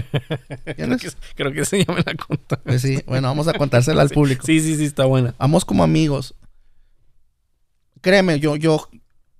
[0.76, 2.58] creo, que, creo que ese ya me la contaste.
[2.66, 4.46] Pues sí, bueno, vamos a contársela al público.
[4.46, 5.34] Sí, sí, sí, está buena.
[5.38, 6.36] Vamos como amigos.
[8.08, 8.88] Créeme, yo, yo,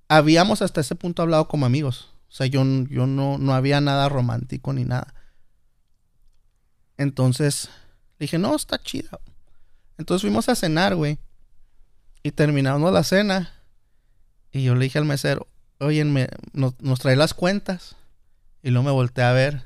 [0.08, 2.12] habíamos hasta ese punto hablado como amigos.
[2.28, 5.14] O sea, yo, yo no, no había nada romántico ni nada.
[6.98, 7.70] Entonces,
[8.18, 9.20] dije, no, está chida.
[9.96, 11.18] Entonces fuimos a cenar, güey.
[12.22, 13.54] Y terminamos la cena.
[14.52, 15.48] Y yo le dije al mesero,
[15.80, 17.96] oye, me, nos trae las cuentas.
[18.62, 19.64] Y luego me volteé a ver.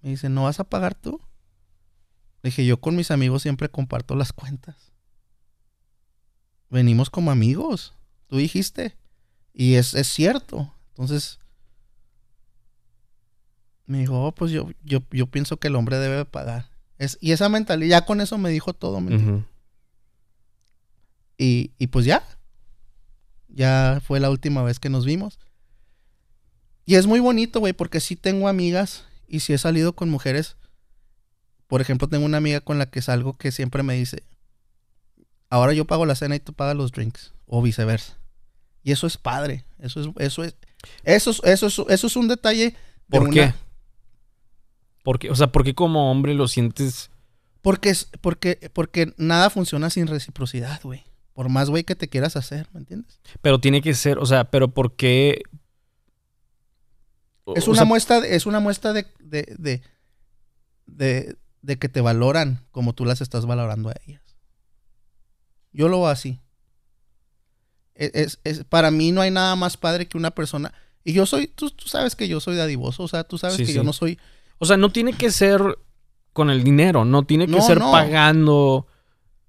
[0.00, 1.20] Me dice, ¿no vas a pagar tú?
[2.42, 4.91] Le dije, yo con mis amigos siempre comparto las cuentas.
[6.72, 7.92] Venimos como amigos.
[8.28, 8.96] Tú dijiste.
[9.52, 10.74] Y es, es cierto.
[10.88, 11.38] Entonces,
[13.84, 16.70] me dijo, oh, pues yo, yo, yo pienso que el hombre debe pagar.
[16.96, 19.00] Es, y esa mentalidad, ya con eso me dijo todo.
[19.00, 19.44] ¿me
[21.36, 22.24] y, y pues ya.
[23.48, 25.38] Ya fue la última vez que nos vimos.
[26.86, 30.56] Y es muy bonito, güey, porque sí tengo amigas y sí he salido con mujeres.
[31.66, 34.24] Por ejemplo, tengo una amiga con la que salgo que siempre me dice,
[35.52, 37.32] ahora yo pago la cena y tú pagas los drinks.
[37.46, 38.18] O viceversa.
[38.82, 39.64] Y eso es padre.
[39.78, 40.54] Eso es, eso es,
[41.04, 42.70] eso es, eso es, eso es un detalle.
[42.70, 42.74] de
[43.08, 43.54] ¿Por una- qué?
[45.04, 47.10] Porque, o sea, ¿por qué como hombre lo sientes?
[47.60, 51.04] Porque, es, porque, porque nada funciona sin reciprocidad, güey.
[51.34, 53.20] por más güey que te quieras hacer, ¿me entiendes?
[53.40, 55.42] Pero tiene que ser, o sea, pero ¿por qué?
[57.56, 59.82] Es una muestra, es una muestra de, de,
[60.86, 64.21] de, de, que te valoran como tú las estás valorando a ellas.
[65.72, 66.40] Yo lo veo así.
[67.94, 70.72] E, es, para mí no hay nada más padre que una persona.
[71.04, 73.82] Y yo soy, tú, sabes que yo soy dadivoso, o sea, tú sabes que yo
[73.82, 74.18] no soy.
[74.58, 75.60] O sea, no tiene que ser
[76.32, 78.86] con el dinero, no tiene que ser pagando.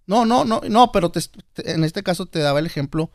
[0.05, 1.11] No, no, no, no, pero
[1.57, 3.11] en este caso te daba el ejemplo.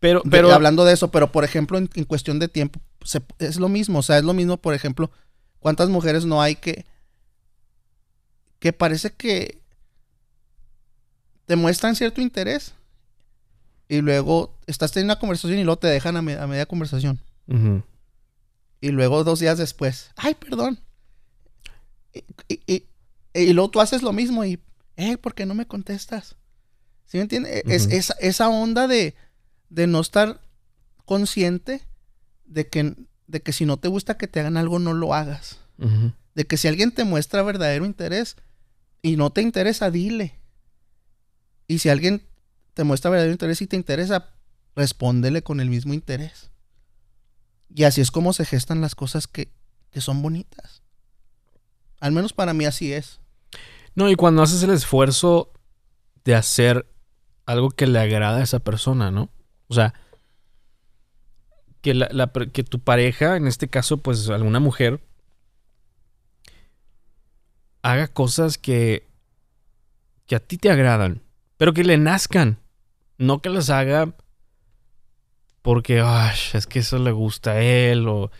[0.00, 0.52] Pero, pero.
[0.52, 2.80] hablando de eso, pero por ejemplo, en, cuestión de tiempo,
[3.38, 4.00] es lo mismo.
[4.00, 5.10] O sea, es lo mismo, por ejemplo,
[5.60, 6.84] ¿cuántas mujeres no hay que.
[8.58, 9.62] que parece que.
[11.46, 12.74] Te muestran cierto interés.
[13.88, 17.20] Y luego estás teniendo una conversación y luego te dejan a, media conversación.
[18.80, 20.80] Y luego dos días después, ay, perdón.
[22.48, 22.84] Y,
[23.34, 24.58] y, luego tú haces lo mismo y
[24.96, 26.36] eh, ¿por qué no me contestas?
[27.06, 27.62] ¿Sí me entiendes?
[27.66, 29.14] es, esa onda de,
[29.68, 30.40] de, no estar
[31.04, 31.82] consciente
[32.46, 35.58] de que, de que si no te gusta que te hagan algo, no lo hagas.
[36.34, 38.36] De que si alguien te muestra verdadero interés
[39.02, 40.40] y no te interesa, dile.
[41.66, 42.22] Y si alguien
[42.74, 44.30] te muestra verdadero interés y te interesa,
[44.74, 46.50] respóndele con el mismo interés.
[47.74, 49.50] Y así es como se gestan las cosas que,
[49.90, 50.82] que son bonitas.
[52.00, 53.20] Al menos para mí así es.
[53.94, 55.52] No, y cuando haces el esfuerzo
[56.24, 56.86] de hacer
[57.46, 59.30] algo que le agrada a esa persona, ¿no?
[59.68, 59.94] O sea,
[61.80, 65.00] que, la, que tu pareja, en este caso, pues alguna mujer,
[67.82, 69.08] haga cosas que,
[70.26, 71.22] que a ti te agradan,
[71.56, 72.58] pero que le nazcan.
[73.18, 74.14] No que las haga
[75.66, 78.30] porque ay, es que eso le gusta a él o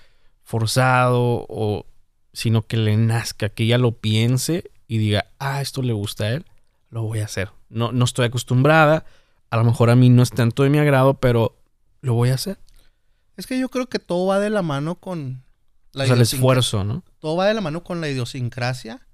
[0.44, 1.84] forzado o
[2.32, 6.28] sino que le nazca, que ella lo piense y diga, ah, esto le gusta a
[6.34, 6.46] él,
[6.88, 7.50] lo voy a hacer.
[7.68, 9.06] No, no estoy acostumbrada,
[9.50, 11.58] a lo mejor a mí no es tanto de mi agrado, pero
[12.00, 12.60] lo voy a hacer.
[13.36, 15.42] Es que yo creo que todo va de la mano con
[15.90, 17.02] la o sea, el esfuerzo, ¿no?
[17.18, 19.04] Todo va de la mano con la idiosincrasia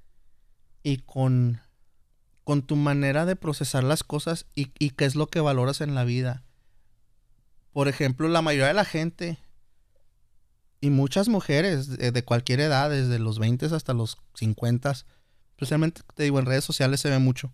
[0.83, 1.62] y con,
[2.45, 5.95] con tu manera de procesar las cosas y, y qué es lo que valoras en
[5.95, 6.43] la vida.
[7.73, 9.39] Por ejemplo, la mayoría de la gente
[10.81, 14.93] y muchas mujeres de, de cualquier edad, desde los 20 hasta los 50,
[15.51, 17.53] especialmente te digo, en redes sociales se ve mucho.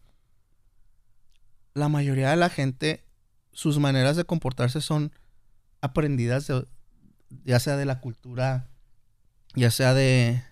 [1.75, 3.05] La mayoría de la gente,
[3.53, 5.13] sus maneras de comportarse son
[5.81, 6.51] aprendidas
[7.45, 8.69] ya sea de la cultura,
[9.55, 10.43] ya sea de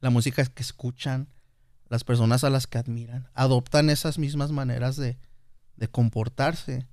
[0.00, 1.28] la música que escuchan,
[1.88, 5.18] las personas a las que admiran, adoptan esas mismas maneras de,
[5.76, 6.86] de comportarse.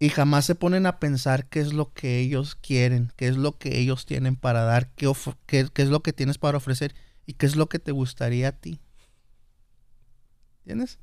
[0.00, 3.58] Y jamás se ponen a pensar qué es lo que ellos quieren, qué es lo
[3.58, 5.10] que ellos tienen para dar, qué,
[5.46, 6.94] qué, qué es lo que tienes para ofrecer
[7.26, 8.80] y qué es lo que te gustaría a ti.
[10.60, 10.98] ¿Entiendes?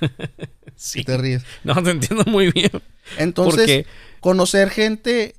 [0.76, 1.04] sí.
[1.04, 1.42] Te ríes.
[1.64, 2.70] No, te entiendo muy bien.
[3.18, 3.86] Entonces,
[4.20, 5.34] conocer gente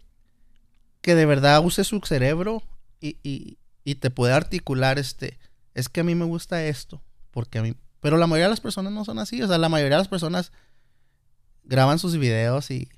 [1.01, 2.63] que de verdad use su cerebro
[2.99, 5.37] y, y, y, te puede articular este,
[5.77, 8.61] es que a mí me gusta esto, porque a mí, pero la mayoría de las
[8.61, 10.51] personas no son así, o sea, la mayoría de las personas
[11.63, 12.89] graban sus videos y,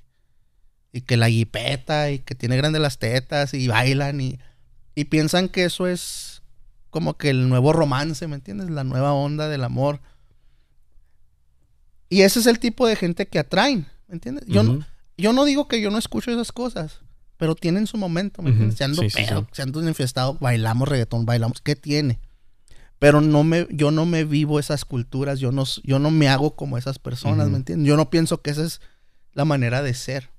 [0.90, 4.38] y que la guipeta y que tiene grandes las tetas y bailan y,
[4.94, 6.42] y piensan que eso es
[6.88, 8.70] como que el nuevo romance, ¿me entiendes?
[8.70, 10.00] La nueva onda del amor.
[12.08, 14.46] Y ese es el tipo de gente que atraen, ¿me entiendes?
[14.46, 14.86] Yo, no,
[15.18, 17.00] yo no digo que yo no escucho esas cosas,
[17.36, 18.74] pero tienen su momento, ¿me entiendes?
[19.52, 22.18] Se ando infestado, bailamos reggaetón, bailamos, ¿qué tiene?
[23.00, 26.54] Pero no me, yo no me vivo esas culturas, yo no, yo no me hago
[26.54, 27.88] como esas personas, ¿me entiendes?
[27.88, 28.80] Yo no pienso que esa es
[29.32, 30.30] la manera de ser.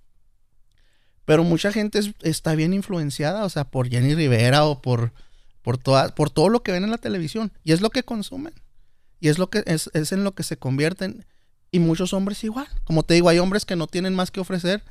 [1.25, 5.11] Pero mucha gente está bien influenciada, o sea, por Jenny Rivera o por
[5.61, 5.79] por,
[6.13, 7.51] por todo lo que ven en la televisión.
[7.63, 8.53] Y es lo que consumen.
[9.19, 11.25] Y es, lo que, es, es en lo que se convierten.
[11.71, 12.67] Y muchos hombres igual.
[12.83, 14.83] Como te digo, hay hombres que no tienen más que ofrecer.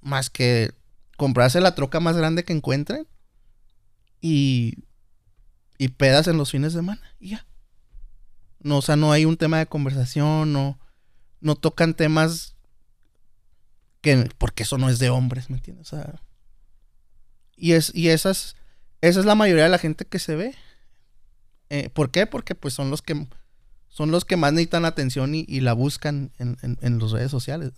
[0.00, 0.72] Más que
[1.16, 3.06] comprarse la troca más grande que encuentren.
[4.20, 4.74] Y,
[5.78, 7.00] y pedas en los fines de semana.
[7.18, 7.46] Y ya.
[8.60, 10.52] No, o sea, no hay un tema de conversación.
[10.52, 10.78] No,
[11.40, 12.56] no tocan temas
[14.00, 14.28] que...
[14.36, 15.92] Porque eso no es de hombres, ¿me entiendes?
[15.92, 16.20] O sea...
[17.56, 18.56] Y, es, y esas
[19.00, 20.54] esa es la mayoría de la gente que se ve.
[21.70, 22.26] Eh, ¿Por qué?
[22.26, 23.26] Porque pues son los que
[23.88, 27.72] son los que más necesitan atención y, la buscan en, en, las redes sociales.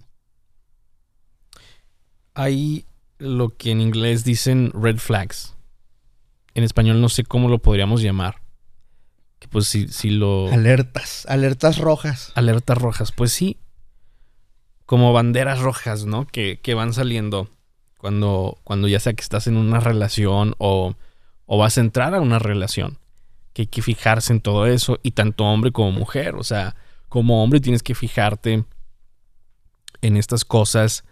[2.34, 2.84] Hay
[3.18, 5.54] lo que en inglés dicen red flags.
[6.54, 8.42] En español no sé cómo lo podríamos llamar.
[9.38, 10.52] Que pues si, si lo...
[10.52, 12.32] Alertas, alertas rojas.
[12.34, 13.58] Alertas rojas, pues sí.
[14.86, 16.26] Como banderas rojas, ¿no?
[16.26, 17.48] Que, que van saliendo
[17.98, 20.96] cuando, cuando ya sea que estás en una relación o
[21.52, 23.00] o vas a entrar a una relación.
[23.52, 26.36] Que hay que fijarse en todo eso y tanto hombre como mujer.
[26.36, 26.76] O sea,
[27.08, 28.64] como hombre tienes que fijarte
[30.00, 31.02] en estas cosas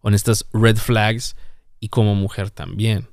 [0.00, 1.34] o en estas red flags
[1.80, 3.08] y como mujer también.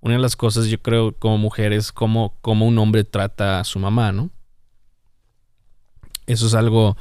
[0.00, 3.64] Una de las cosas yo creo como mujer es cómo, cómo un hombre trata a
[3.64, 4.30] su mamá, ¿no?
[6.26, 6.96] Eso es algo,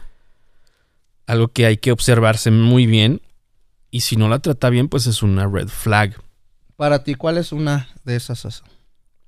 [1.28, 3.22] algo que hay que observarse muy bien
[3.92, 6.16] y si no la trata bien pues es una red flag.
[6.76, 8.64] Para ti, ¿cuál es una de esas?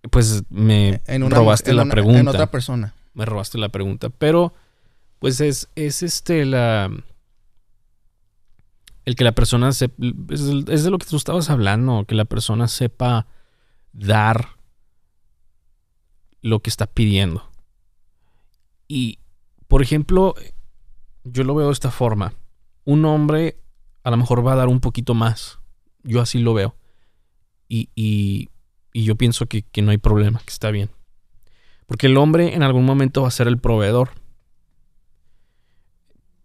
[0.09, 2.19] Pues me En una- robaste en la una- pregunta.
[2.19, 2.93] En otra persona.
[3.13, 4.09] Me robaste la pregunta.
[4.09, 4.53] Pero,
[5.19, 6.89] pues es, es este la.
[9.05, 9.89] El que la persona se.
[10.29, 12.05] Es, es de lo que tú estabas hablando.
[12.07, 13.25] Que la persona sepa
[13.93, 14.57] dar
[16.41, 17.49] lo que está pidiendo.
[18.87, 19.19] Y,
[19.67, 20.35] por ejemplo,
[21.23, 22.33] yo lo veo de esta forma.
[22.85, 23.59] Un hombre
[24.03, 25.59] a lo mejor va a dar un poquito más.
[26.03, 26.75] Yo así lo veo.
[27.67, 28.49] Y, y,
[28.93, 30.89] yo pienso que, que no hay problema, que está bien.
[31.85, 34.09] Porque el hombre en algún momento va a ser el proveedor.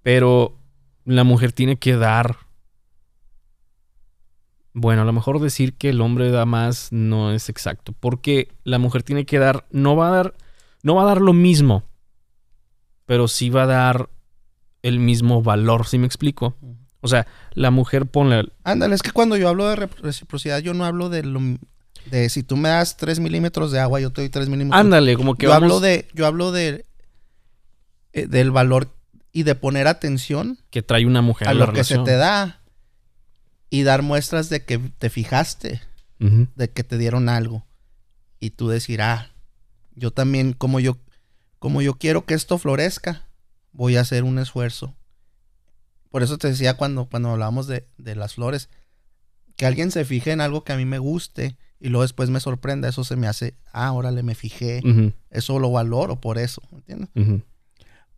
[0.03, 0.59] Pero
[1.05, 2.36] la mujer tiene que dar.
[4.74, 7.94] Bueno, a lo mejor decir que el hombre da más no es exacto.
[7.98, 9.64] Porque la mujer tiene que dar.
[9.70, 10.34] No va a dar.
[10.82, 11.84] No va a dar lo mismo.
[13.06, 14.10] Pero sí va a dar
[14.82, 15.86] el mismo valor.
[15.86, 16.56] ¿Sí me explico?
[17.00, 18.44] O sea, la mujer pone.
[18.64, 21.40] Ándale, es que cuando yo hablo de re- reciprocidad, yo no hablo de lo
[22.10, 24.78] de si tú me das 3 milímetros de agua, yo te doy 3 milímetros.
[24.80, 26.84] Ándale, como que yo vamos- hablo de, yo hablo de
[28.12, 28.88] eh, del valor
[29.32, 32.60] y de poner atención que trae una mujer a la lo que se te da
[33.74, 35.82] y dar muestras de que te fijaste,
[36.20, 37.66] de que te dieron algo
[38.38, 39.32] y tú decir, ah,
[39.96, 40.96] yo también como yo
[41.58, 43.26] como yo quiero que esto florezca,
[43.72, 44.94] voy a hacer un esfuerzo.
[46.08, 48.68] Por eso te decía cuando cuando hablábamos de, de las flores,
[49.56, 52.38] que alguien se fije en algo que a mí me guste y luego después me
[52.38, 54.82] sorprenda, eso se me hace, ah, órale, me fijé,
[55.30, 57.10] eso lo valoro por eso, ¿me entiendes?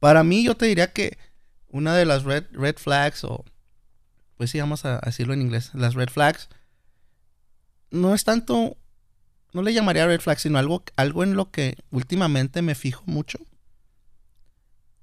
[0.01, 1.17] Para mí, yo te diría que
[1.69, 3.43] una de las red, red flags, o
[4.37, 6.49] pues sí, vamos a decirlo en inglés, las red flags,
[7.91, 8.77] no es tanto,
[9.53, 13.39] no le llamaría red flags, sino algo, algo en lo que últimamente me fijo mucho,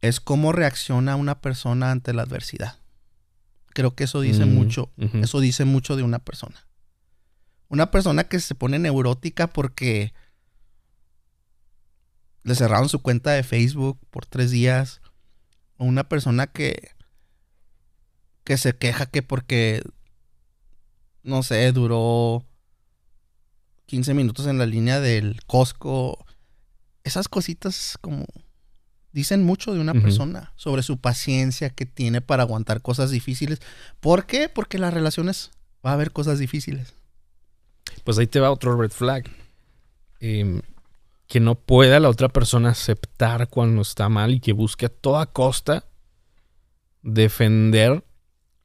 [0.01, 2.77] es cómo reacciona una persona ante la adversidad.
[3.73, 6.67] Creo que eso dice Mm, mucho, eso dice mucho de una persona.
[7.69, 10.13] Una persona que se pone neurótica porque
[12.43, 15.01] le cerraron su cuenta de Facebook por tres días.
[15.77, 16.91] O una persona que,
[18.43, 19.83] que se queja que porque,
[21.23, 22.43] no sé, duró
[23.85, 26.25] 15 minutos en la línea del Costco.
[27.03, 28.25] Esas cositas como
[29.11, 33.59] dicen mucho de una persona sobre su paciencia que tiene para aguantar cosas difíciles.
[33.99, 34.49] ¿Por qué?
[34.49, 35.51] Porque las relaciones
[35.85, 36.95] va a haber cosas difíciles.
[38.03, 39.29] Pues ahí te va otro red flag.
[40.19, 40.61] Em,
[41.27, 45.25] que no pueda la otra persona aceptar cuando está mal y que busque a toda
[45.27, 45.85] costa
[47.01, 48.03] defender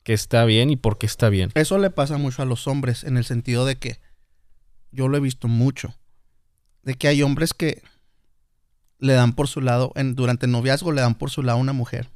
[0.08, 1.50] que está bien y por qué está bien.
[1.52, 4.00] Eso le pasa mucho a los hombres en el sentido de que
[4.90, 5.94] yo lo he visto mucho.
[6.82, 7.82] De que hay hombres que
[8.98, 11.60] le dan por su lado, en, durante el noviazgo le dan por su lado a
[11.60, 12.08] una mujer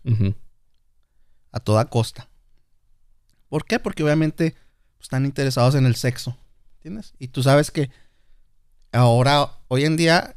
[1.51, 2.31] a toda costa.
[3.51, 3.79] ¿Por qué?
[3.79, 4.55] Porque obviamente
[4.99, 6.39] están interesados en el sexo.
[6.77, 7.13] ¿Entiendes?
[7.19, 7.91] Y tú sabes que
[8.91, 10.35] ahora, hoy en día,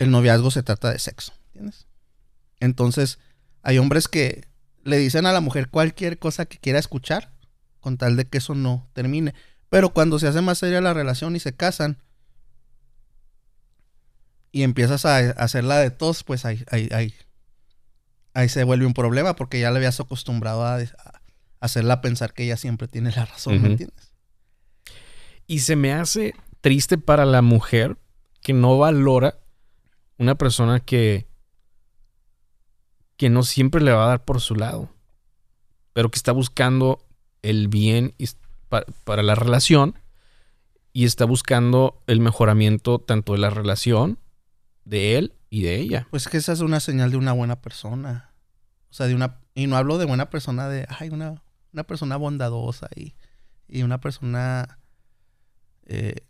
[0.00, 1.34] el noviazgo se trata de sexo.
[1.50, 1.86] ¿Entiendes?
[2.58, 3.20] Entonces,
[3.62, 4.49] hay hombres que
[4.84, 7.32] le dicen a la mujer cualquier cosa que quiera escuchar
[7.80, 9.34] con tal de que eso no termine.
[9.68, 11.98] Pero cuando se hace más seria la relación y se casan
[14.52, 17.14] y empiezas a, a hacerla de tos, pues ahí, ahí, ahí,
[18.34, 21.20] ahí se vuelve un problema porque ya le habías acostumbrado a, a
[21.60, 23.62] hacerla pensar que ella siempre tiene la razón.
[23.62, 24.12] ¿me entiendes?
[25.46, 27.96] Y se me hace triste para la mujer
[28.42, 29.38] que no valora
[30.18, 31.29] una persona que
[33.20, 34.88] que no siempre le va a dar por su lado,
[35.92, 37.06] pero que está buscando
[37.42, 38.14] el bien
[39.04, 39.94] para la relación
[40.94, 44.18] y está buscando el mejoramiento tanto de la relación
[44.86, 46.08] de él y de ella.
[46.10, 48.32] Pues que esa es una señal de una buena persona.
[48.88, 49.42] O sea, de una...
[49.54, 50.86] Y no hablo de buena persona de...
[50.88, 51.42] Ay, una,
[51.74, 53.12] una persona bondadosa y,
[53.68, 54.78] y una persona...
[55.84, 56.24] eh,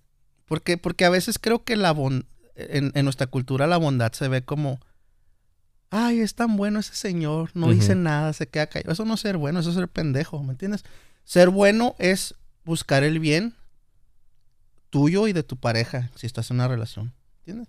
[0.45, 2.27] porque, porque a veces creo que la bon-
[2.57, 4.81] en nuestra cultura la bondad se ve como...
[5.91, 8.93] Ay, es tan bueno ese señor, no dice nada, se queda callado.
[8.93, 10.85] Eso no es ser bueno, eso es ser pendejo, ¿me entiendes?
[11.25, 13.55] Ser bueno es buscar el bien
[14.91, 17.69] tuyo y de tu pareja si estás en una relación, ¿entiendes?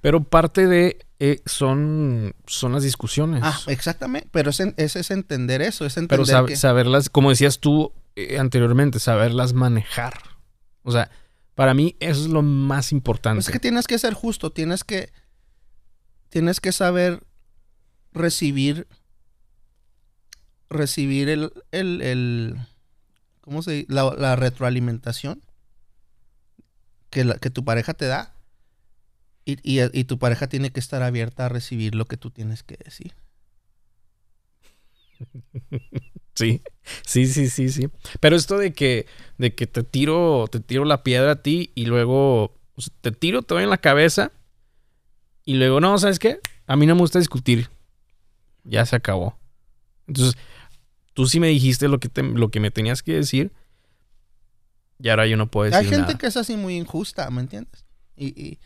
[0.00, 3.40] Pero parte de eh, son son las discusiones.
[3.42, 4.28] Ah, exactamente.
[4.30, 6.56] Pero es, es, es entender eso, es entender Pero sab- que...
[6.56, 10.14] saberlas, como decías tú eh, anteriormente, saberlas manejar.
[10.82, 11.10] O sea,
[11.54, 13.40] para mí eso es lo más importante.
[13.40, 15.10] Es que tienes que ser justo, tienes que...
[16.34, 17.22] Tienes que saber
[18.12, 18.88] recibir
[20.70, 22.58] recibir el, el, el
[23.40, 23.86] ¿cómo se?
[23.88, 25.42] La, la retroalimentación
[27.10, 28.34] que, la- que tu pareja te da
[29.46, 32.76] y, y- tu pareja tiene que estar abierta a recibir lo que tú tienes que
[32.84, 33.14] decir.
[36.34, 36.62] Sí,
[37.06, 37.88] sí, sí, sí, sí.
[38.20, 39.06] Pero esto de que,
[39.38, 42.54] de que te tiro, te tiro la piedra a ti y luego
[43.00, 44.32] te tiro, te doy en la cabeza
[45.44, 46.40] y luego, no, ¿sabes qué?
[46.66, 47.68] A mí no me gusta discutir.
[48.64, 49.38] Ya se acabó.
[50.06, 50.36] Entonces,
[51.12, 53.52] tú sí me dijiste lo que, te- lo que me tenías que decir
[54.98, 56.18] y ahora yo no puedo decir Hay gente nada.
[56.18, 57.84] que es así muy injusta, ¿me entiendes?
[58.16, 58.58] Y, y,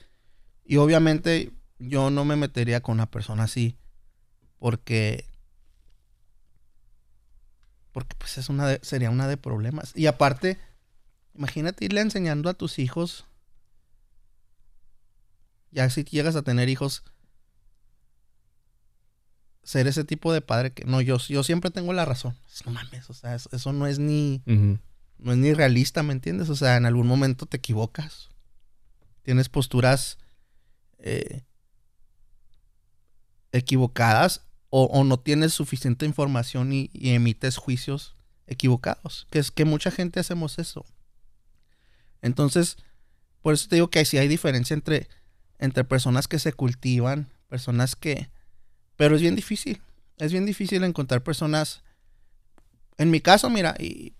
[0.64, 3.76] y obviamente yo no me metería con una persona así
[4.58, 5.24] porque
[7.92, 9.92] porque pues es una de- sería una de problemas.
[9.96, 10.58] Y aparte,
[11.34, 13.26] imagínate irle enseñando a tus hijos
[15.70, 17.02] ya si llegas a tener hijos
[19.62, 22.38] ser ese tipo de padre que no yo yo siempre tengo la razón.
[22.64, 26.48] No mames, o sea, eso, eso no es ni no es ni realista, ¿me entiendes?
[26.48, 28.28] O sea, en algún momento te equivocas.
[29.22, 30.16] Tienes posturas
[30.98, 31.42] eh,
[33.52, 38.14] equivocadas o, o no tienes suficiente información y, y emites juicios
[38.46, 39.26] equivocados.
[39.30, 40.86] Que es que mucha gente hacemos eso.
[42.22, 42.78] Entonces,
[43.42, 45.08] por eso te digo que sí hay diferencia entre,
[45.58, 48.30] entre personas que se cultivan, personas que...
[48.96, 49.80] Pero es bien difícil.
[50.18, 51.82] Es bien difícil encontrar personas...
[52.96, 54.14] En mi caso, mira, y,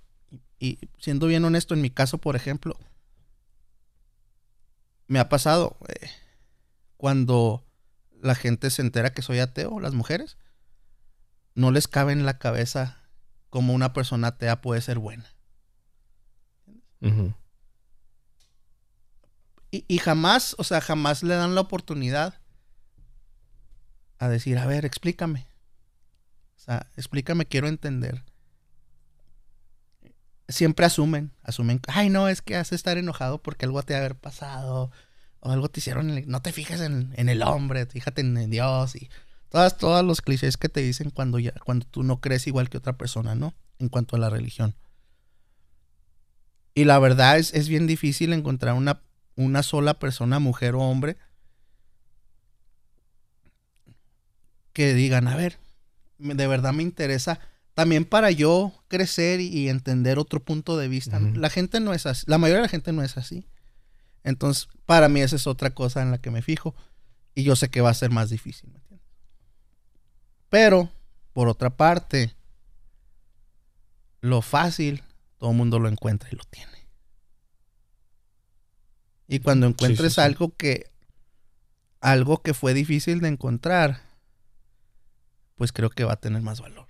[0.99, 2.78] siendo bien honesto, en mi caso, por ejemplo,
[5.09, 6.09] me ha pasado eh,
[6.97, 7.64] cuando
[8.20, 10.36] la gente se entera que soy ateo, las mujeres,
[11.55, 12.99] no les cabe en la cabeza
[13.51, 15.26] cómo una persona atea puede ser buena.
[17.01, 17.34] Ujú.
[19.70, 22.40] Y, y jamás, o sea, jamás le dan la oportunidad
[24.18, 25.46] a decir, a ver, explícame.
[26.56, 28.24] O sea, explícame, quiero entender.
[30.48, 34.16] Siempre asumen, asumen, ay, no, es que hace estar enojado porque algo te ha haber
[34.16, 34.90] pasado,
[35.40, 38.96] o algo te hicieron, el- no te fijes en, el hombre, fíjate en, en Dios,
[38.96, 39.10] y
[39.50, 42.78] todas, todos los clichés que te dicen cuando, ya, cuando tú no crees igual que
[42.78, 43.54] otra persona, ¿no?
[43.78, 44.74] En cuanto a la religión.
[46.74, 49.02] Y la verdad es, es bien difícil encontrar una,
[49.39, 51.16] una sola persona, mujer o hombre,
[54.72, 55.59] que digan, a ver,
[56.18, 57.39] de verdad me interesa.
[57.74, 61.20] También para yo crecer y, entender otro punto de vista.
[61.20, 62.24] La gente no es así.
[62.26, 63.47] La mayoría de la gente no es así.
[64.24, 66.74] Entonces, para mí esa es otra cosa en la que me fijo.
[67.36, 68.70] Y yo sé que va a ser más difícil.
[68.72, 69.07] ¿me entiendes?
[70.51, 70.91] Pero,
[71.32, 72.34] por otra parte,
[74.20, 75.05] lo fácil,
[75.39, 76.77] todo el mundo lo encuentra y lo tiene.
[79.28, 80.20] Y cuando encuentres sí, sí.
[80.22, 80.90] algo que
[82.00, 84.00] algo que fue difícil de encontrar,
[85.56, 86.86] pues creo que va a tener más valor.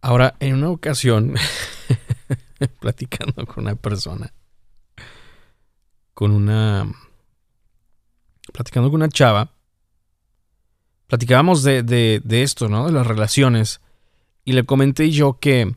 [0.00, 1.34] Ahora, en una ocasión,
[2.80, 4.32] platicando con una persona,
[6.14, 6.92] con una.
[8.52, 9.50] platicando con una chava,
[11.08, 12.86] platicábamos de, de, de esto, ¿no?
[12.86, 13.80] De las relaciones.
[14.44, 15.74] Y le comenté yo que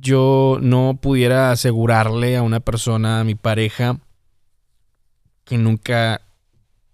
[0.00, 4.00] yo no pudiera asegurarle a una persona, a mi pareja,
[5.44, 6.22] que nunca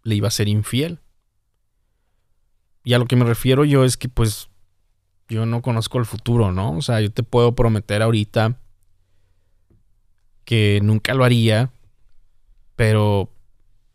[0.03, 0.99] le iba a ser infiel.
[2.85, 4.49] Y a lo que me refiero yo es que pues
[5.29, 6.73] yo no conozco el futuro, ¿no?
[6.77, 8.59] O sea, yo te puedo prometer ahorita
[10.45, 11.71] que nunca lo haría,
[12.77, 13.31] pero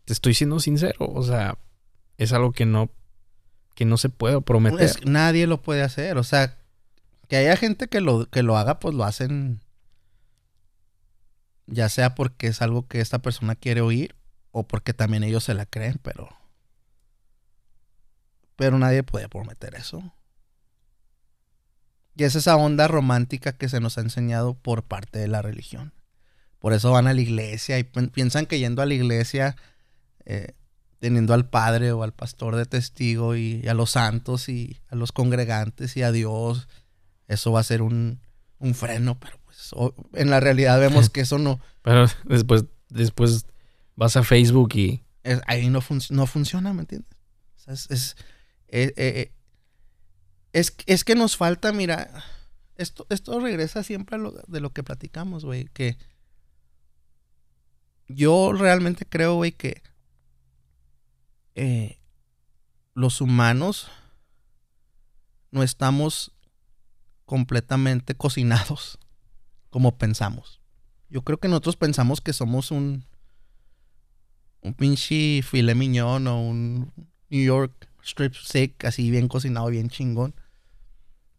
[0.04, 1.58] te estoy siendo sincero, o sea,
[2.16, 2.90] es algo que no
[3.74, 4.80] que no se puede prometer.
[4.80, 6.18] Es- nadie lo puede hacer.
[6.18, 6.57] O sea,
[7.28, 9.60] que haya gente que lo, que lo haga, pues lo hacen.
[11.66, 14.16] Ya sea porque es algo que esta persona quiere oír
[14.50, 16.28] o porque también ellos se la creen, pero.
[18.56, 20.12] Pero nadie puede prometer eso.
[22.16, 25.92] Y es esa onda romántica que se nos ha enseñado por parte de la religión.
[26.58, 29.54] Por eso van a la iglesia y piensan que yendo a la iglesia,
[30.24, 30.54] eh,
[30.98, 35.12] teniendo al padre o al pastor de testigo y a los santos y a los
[35.12, 36.66] congregantes y a Dios,
[37.28, 38.20] eso va a ser un,
[38.58, 43.46] un freno, pero pues o- en la realidad vemos que eso no, Pero después después
[43.96, 47.10] vas a Facebook y es- ahí no, fun- no funciona, ¿me entiendes?
[47.56, 48.16] O sea, es, es,
[48.68, 49.32] eh, eh, eh,
[50.52, 52.10] es, es que nos falta, mira,
[52.76, 55.98] esto, esto regresa siempre a lo, de lo que platicamos, güey, que
[58.08, 59.82] yo realmente creo, güey, que
[61.54, 61.98] eh,
[62.94, 63.88] los humanos
[65.50, 66.32] no estamos
[67.28, 68.98] completamente cocinados
[69.70, 70.62] como pensamos.
[71.10, 73.04] Yo creo que nosotros pensamos que somos un
[74.62, 76.92] un pinche filet miñón o un
[77.30, 80.34] New York strip steak así bien cocinado, bien chingón.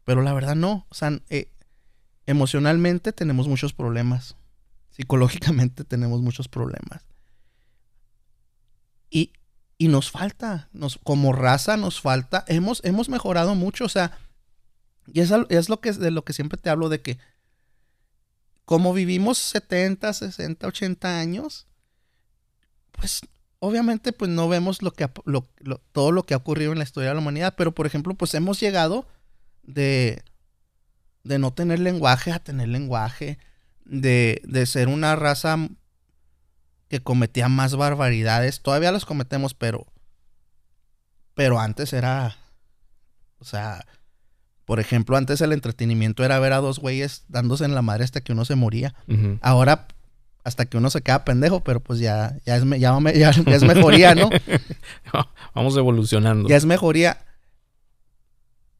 [0.06, 0.86] Pero la verdad no.
[0.90, 1.52] O sea, eh,
[2.28, 4.36] emocionalmente tenemos muchos problemas.
[4.92, 7.04] Psicológicamente tenemos muchos problemas.
[9.10, 9.34] Y,
[9.80, 12.46] y nos falta, nos, como raza nos falta.
[12.48, 13.86] Hemos, hemos mejorado mucho.
[13.86, 14.18] O sea,
[15.14, 17.18] y es, es lo que, de lo que siempre te hablo de que
[18.66, 21.66] como vivimos 70, 60, 80 años,
[22.92, 23.22] pues
[23.58, 25.10] obviamente pues no vemos lo que,
[25.92, 28.34] todo lo que ha ocurrido en la historia de la humanidad, pero por ejemplo pues
[28.36, 29.08] hemos llegado
[29.64, 30.24] de,
[31.24, 33.40] de no tener lenguaje a tener lenguaje,
[33.86, 35.58] de, de ser una raza
[36.90, 39.88] que cometía más barbaridades, todavía las cometemos, pero,
[41.34, 42.38] pero antes era,
[43.40, 43.86] o sea,
[44.70, 48.22] por ejemplo, antes el entretenimiento era ver a dos güeyes dándose en la madre hasta
[48.22, 48.94] que uno se moría.
[49.42, 49.88] Ahora
[50.44, 54.30] hasta que uno se queda pendejo, pero pues ya, ya, es, ya, es mejoría, ¿no?
[55.56, 56.48] Vamos evolucionando.
[56.48, 57.26] Ya es mejoría.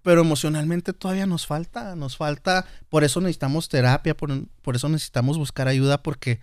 [0.04, 4.30] Pero emocionalmente todavía nos falta, nos falta, por eso necesitamos terapia, por,
[4.62, 6.40] por eso necesitamos buscar ayuda, porque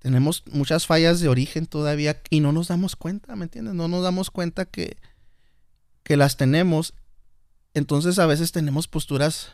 [0.00, 3.72] tenemos muchas fallas de origen todavía y no nos damos cuenta, ¿me entiendes?
[3.72, 4.98] No nos damos cuenta que,
[6.02, 6.92] que las tenemos.
[7.74, 9.52] Entonces a veces tenemos posturas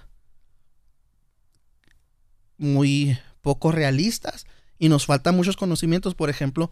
[2.57, 4.47] muy poco realistas
[4.79, 6.15] y nos faltan muchos conocimientos.
[6.15, 6.71] Por ejemplo,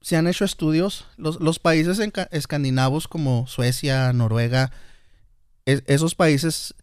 [0.00, 1.98] se han hecho estudios, los, países
[2.30, 4.70] escandinavos como Suecia, Noruega,
[5.64, 6.74] esos países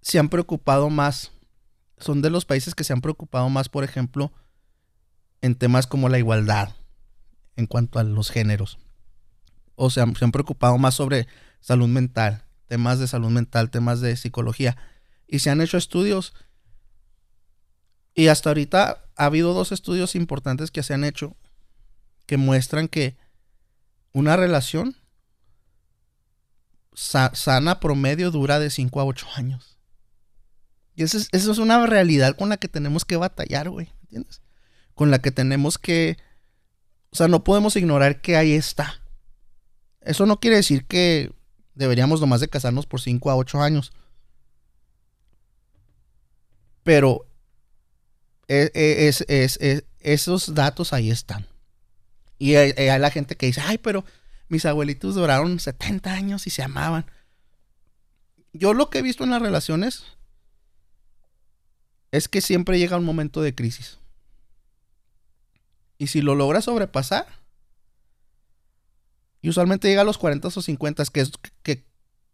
[0.00, 1.32] se han preocupado más,
[1.98, 4.32] son de los países que se han preocupado más, por ejemplo,
[5.42, 6.74] en temas como la igualdad
[7.56, 8.78] en cuanto a los géneros.
[9.74, 11.26] O sea, se han preocupado más sobre
[11.60, 12.44] salud mental,
[12.74, 14.76] temas de salud mental, temas de psicología.
[15.28, 16.34] Y se han hecho estudios
[18.16, 21.36] y hasta ahorita ha habido dos estudios importantes que se han hecho
[22.26, 23.16] que muestran que
[24.12, 24.96] una relación
[26.94, 29.78] sana promedio dura de 5 a 8 años.
[30.96, 33.92] Y eso es, eso es una realidad con la que tenemos que batallar, güey.
[34.02, 34.42] ¿Entiendes?
[34.96, 36.16] Con la que tenemos que...
[37.10, 39.00] O sea, no podemos ignorar que ahí está.
[40.00, 41.32] Eso no quiere decir que
[41.74, 43.92] deberíamos nomás de casarnos por 5 a 8 años.
[46.82, 47.26] Pero
[48.48, 49.56] e, e, es,
[50.00, 51.46] esos datos ahí están.
[52.38, 54.04] Y hay, la gente que dice, ay, pero
[54.48, 57.06] mis abuelitos duraron 70 años y se amaban.
[58.52, 60.04] Yo lo que he visto en las relaciones
[62.12, 63.98] es que siempre llega un momento de crisis.
[65.98, 67.26] Y si lo logras sobrepasar,
[69.44, 71.32] y usualmente llega a los 40 o 50, que, es,
[71.62, 71.84] que,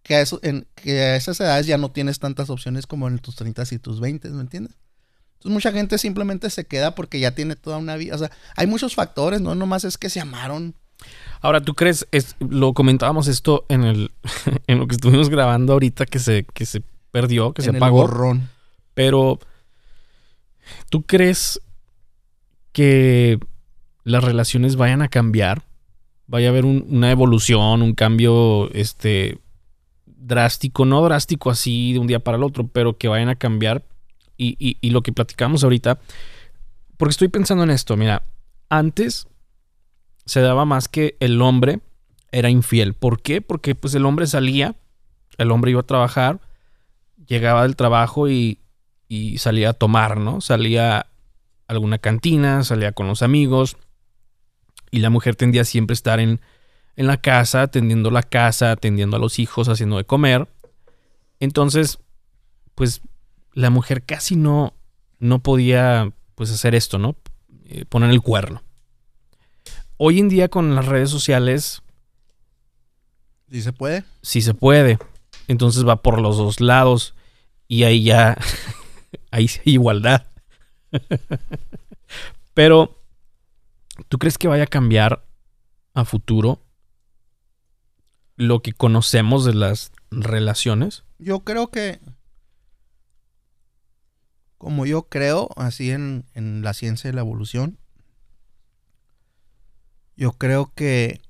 [0.05, 3.19] que, a eso, en, que a esas edades ya no tienes tantas opciones como en
[3.19, 4.77] tus 30 y tus 20, ¿me entiendes?
[5.33, 8.15] Entonces mucha gente simplemente se queda porque ya tiene toda una vida.
[8.15, 10.77] O sea, hay muchos factores, no nomás es que se amaron.
[11.41, 14.13] Ahora, ¿tú crees, es, lo comentábamos esto en el
[14.69, 16.81] en lo que estuvimos grabando ahorita que se, que se
[17.11, 18.09] perdió, que se apagó.
[18.95, 19.41] Pero,
[20.91, 21.61] ¿tú crees
[22.71, 23.41] que
[24.05, 25.65] las relaciones vayan a cambiar?
[26.31, 29.41] Vaya a haber una evolución, un cambio este
[30.07, 33.83] drástico, no drástico así de un día para el otro, pero que vayan a cambiar
[34.39, 35.99] y, lo que platicamos ahorita,
[36.97, 38.23] porque estoy pensando en esto, mira,
[38.69, 39.27] antes
[40.25, 41.81] se daba más que el hombre
[42.31, 42.95] era infiel.
[42.95, 43.43] ¿Por qué?
[43.43, 44.77] Porque pues el hombre salía,
[45.37, 46.39] el hombre iba a trabajar,
[47.27, 48.61] llegaba del trabajo y,
[49.09, 50.41] y salía a tomar, ¿no?
[50.41, 51.07] Salía a
[51.67, 53.77] alguna cantina, salía con los amigos
[54.91, 56.41] y la mujer tendía siempre a estar en,
[56.97, 60.49] en la casa, atendiendo la casa, atendiendo a los hijos, haciendo de comer.
[61.39, 61.99] Entonces,
[62.75, 63.01] pues
[63.53, 64.75] la mujer casi no,
[65.19, 67.17] no podía pues hacer esto, ¿no?
[67.67, 68.63] Eh, poner el cuerno.
[69.97, 71.83] Hoy en día con las redes sociales...
[73.51, 74.05] ¿Sí se puede?
[74.23, 74.99] Sí se puede.
[75.49, 77.15] Entonces va por los dos lados
[77.69, 78.37] y ahí ya...
[79.31, 80.27] ahí sí hay igualdad.
[82.55, 83.00] Pero,
[84.09, 85.25] ¿tú crees que vaya a cambiar
[85.95, 86.63] a futuro
[88.37, 91.05] lo que conocemos de las relaciones?
[91.19, 92.01] Yo creo que
[94.61, 97.79] como yo creo, así en, la ciencia de la evolución,
[100.19, 101.23] yo creo que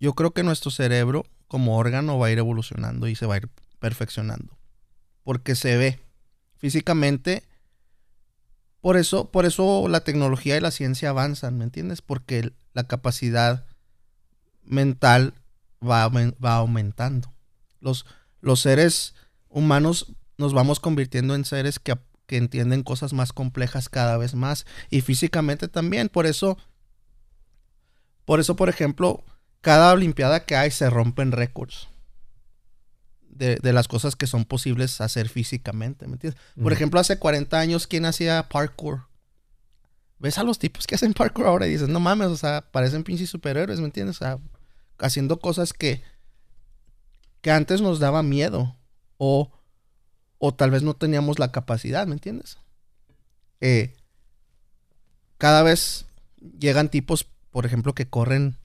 [0.00, 3.36] yo creo que nuestro cerebro como órgano va a ir evolucionando y se va a
[3.36, 4.56] ir perfeccionando.
[5.22, 6.00] Porque se ve
[6.56, 7.42] físicamente.
[8.82, 12.02] Por eso, por eso la tecnología y la ciencia avanzan, ¿me entiendes?
[12.02, 13.64] Porque la capacidad
[14.64, 15.34] mental
[15.80, 17.32] va, va aumentando.
[17.80, 18.06] Los,
[18.40, 19.14] los seres
[19.48, 24.66] humanos nos vamos convirtiendo en seres que, que entienden cosas más complejas cada vez más
[24.90, 26.08] y físicamente también.
[26.08, 26.58] Por eso,
[28.24, 29.22] por eso, por ejemplo,
[29.60, 31.91] cada Olimpiada que hay se rompen récords.
[33.32, 36.40] De, de, las cosas que son posibles hacer físicamente, ¿me entiendes?
[36.62, 39.06] Por ejemplo, hace 40 años, ¿quién hacía parkour?
[40.18, 43.04] Ves a los tipos que hacen parkour ahora y dices, no mames, o sea, parecen
[43.04, 44.16] pinches superhéroes, ¿me entiendes?
[44.16, 44.38] O sea,
[44.98, 46.02] haciendo cosas que,
[47.40, 48.76] que antes nos daba miedo
[49.16, 49.50] o,
[50.38, 52.58] o tal vez no teníamos la capacidad, ¿me entiendes?
[53.60, 53.94] Eh,
[55.38, 56.06] cada vez
[56.58, 58.56] llegan tipos, por ejemplo, que corren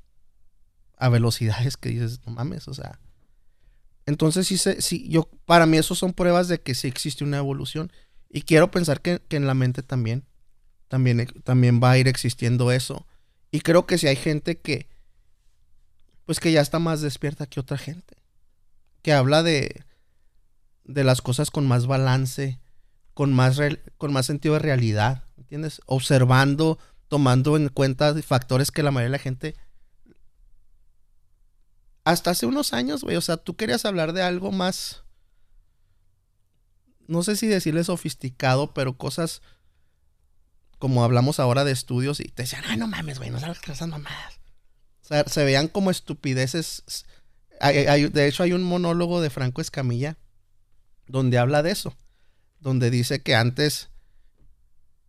[0.98, 3.00] a velocidades que dices, no mames, o sea.
[4.08, 7.92] Entonces, sí, sí, yo, para mí, eso son pruebas de que sí existe una evolución.
[8.30, 10.26] Y quiero pensar que, que en la mente también,
[10.88, 13.06] también, también va a ir existiendo eso.
[13.52, 14.88] Y creo que si hay gente que,
[16.26, 18.16] pues que ya está más despierta que otra gente.
[19.02, 19.84] Que habla de,
[20.86, 22.62] de las cosas con más balance,
[23.14, 23.60] con más,
[23.98, 25.82] con más sentido de realidad, ¿entiendes?
[25.86, 26.80] Observando,
[27.10, 29.56] tomando en cuenta factores que la mayoría de la gente...
[32.08, 35.04] Hasta hace unos años, güey, o sea, tú querías hablar de algo más...
[37.06, 39.42] No sé si decirle sofisticado, pero cosas
[40.80, 43.74] como hablamos ahora de estudios y te decían, ay, no mames, güey, no sabes qué
[43.74, 44.40] esas mamadas.
[45.04, 47.06] O sea, se veían como estupideces.
[47.60, 50.16] de hecho, hay un monólogo de Franco Escamilla
[51.08, 51.94] donde habla de eso.
[52.62, 53.90] Donde dice que antes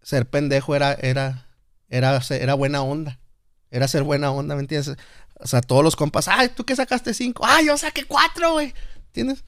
[0.03, 1.47] ser pendejo era, era,
[1.91, 3.21] era, era buena onda.
[3.71, 4.97] Era ser buena onda, ¿me entiendes?
[5.41, 7.45] O sea, todos los compas, ay, ¿tú qué sacaste cinco?
[7.47, 8.75] Ay, yo saqué cuatro, güey.
[9.07, 9.45] ¿Entiendes?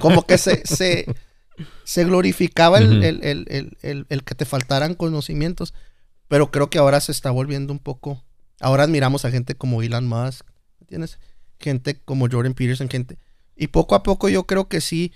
[0.00, 1.06] Como que se, se,
[1.84, 5.74] se glorificaba el, el, el, que te faltaran conocimientos.
[6.28, 8.24] Pero creo que ahora se está volviendo un poco.
[8.60, 10.46] Ahora admiramos a gente como Elon Musk,
[10.80, 11.18] ¿entiendes?
[11.58, 13.18] Gente como Jordan Peterson, gente.
[13.56, 15.12] Y poco a poco yo creo que sí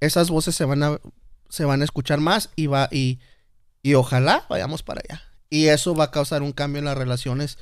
[0.00, 1.00] esas voces se van a,
[1.48, 3.18] se van a escuchar más y, va, y,
[3.82, 5.22] y ojalá vayamos para allá.
[5.50, 7.58] Y eso va a causar un cambio en las relaciones,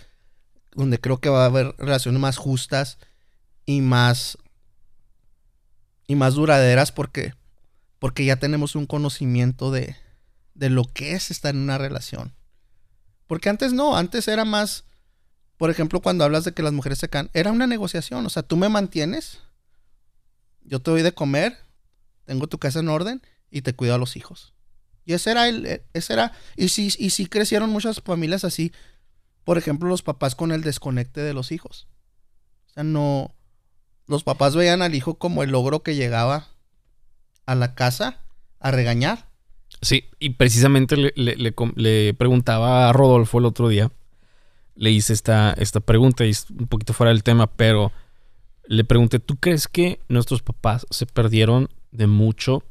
[0.77, 2.99] donde creo que va a haber relaciones más justas
[3.65, 4.39] y más,
[6.07, 7.35] y más duraderas porque,
[7.99, 9.97] porque ya tenemos un conocimiento de,
[10.55, 12.35] de lo que es estar en una relación.
[13.27, 14.85] Porque antes no, antes era más,
[15.57, 18.43] por ejemplo, cuando hablas de que las mujeres se caen, era una negociación, o sea,
[18.43, 19.41] tú me mantienes,
[20.63, 21.57] yo te doy de comer,
[22.27, 24.53] tengo tu casa en orden y te cuido a los hijos.
[25.07, 28.73] Y ese era el, e, ese era, y sí, y sí crecieron muchas familias así.
[29.47, 31.87] Por ejemplo, los papás con el desconecte de los hijos.
[32.67, 33.33] O sea, no,
[34.09, 36.49] los papás veían al hijo como el logro que llegaba
[37.47, 38.25] a la casa
[38.59, 39.29] a regañar.
[39.81, 43.93] Sí, y precisamente le, le, preguntaba a Rodolfo el otro día,
[44.75, 47.93] le hice esta, esta pregunta y es un poquito fuera del tema, pero
[48.67, 52.65] le pregunté, ¿tú crees que nuestros papás se perdieron de mucho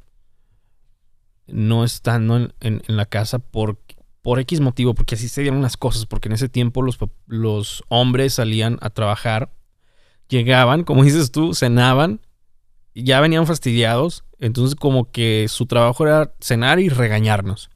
[1.48, 3.80] no estando en, en, la casa por,
[4.26, 6.98] por X motivo, porque así se dieron las cosas, porque en ese tiempo los,
[7.28, 9.54] los hombres salían a trabajar,
[10.30, 12.22] llegaban, como dices tú, cenaban,
[12.96, 17.70] ya venían fastidiados, entonces como que su trabajo era cenar y regañarnos.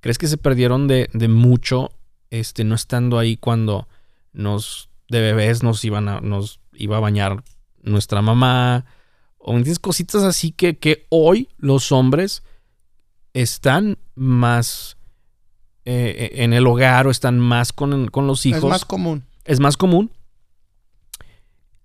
[0.00, 1.90] ¿Crees que se perdieron de, de mucho
[2.30, 3.86] este, no estando ahí cuando
[4.32, 7.44] nos de bebés nos iban a, nos iba a bañar
[7.80, 8.86] nuestra mamá?
[9.38, 12.42] O entiendes cositas así que, que hoy los hombres
[13.34, 14.97] están más
[15.90, 18.62] eh, en el hogar o están más con, los hijos.
[18.62, 19.24] Es más común.
[19.46, 20.10] Es más común.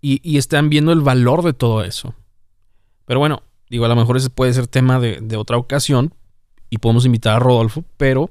[0.01, 2.13] Y, están viendo el valor de todo eso.
[3.05, 6.13] Pero bueno, digo, a lo mejor ese puede ser tema de, otra ocasión
[6.69, 8.29] y podemos invitar a Rodolfo, pero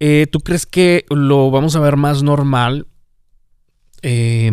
[0.00, 2.86] eh, ¿tú crees que lo vamos a ver más normal?
[4.00, 4.52] Eh,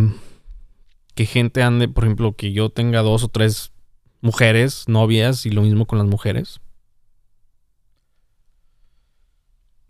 [1.16, 3.72] que gente ande, por ejemplo, que yo tenga dos o tres
[4.20, 6.60] mujeres, novias, y lo mismo con las mujeres?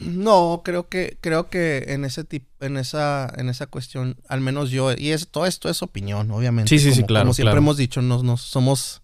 [0.02, 4.72] No, creo que, creo que en ese tipo, en esa, en esa cuestión, al menos
[4.72, 6.70] yo, y es, todo esto es opinión, obviamente.
[6.70, 7.26] Sí, sí, sí, claro.
[7.26, 9.02] Como siempre hemos dicho, no, somos,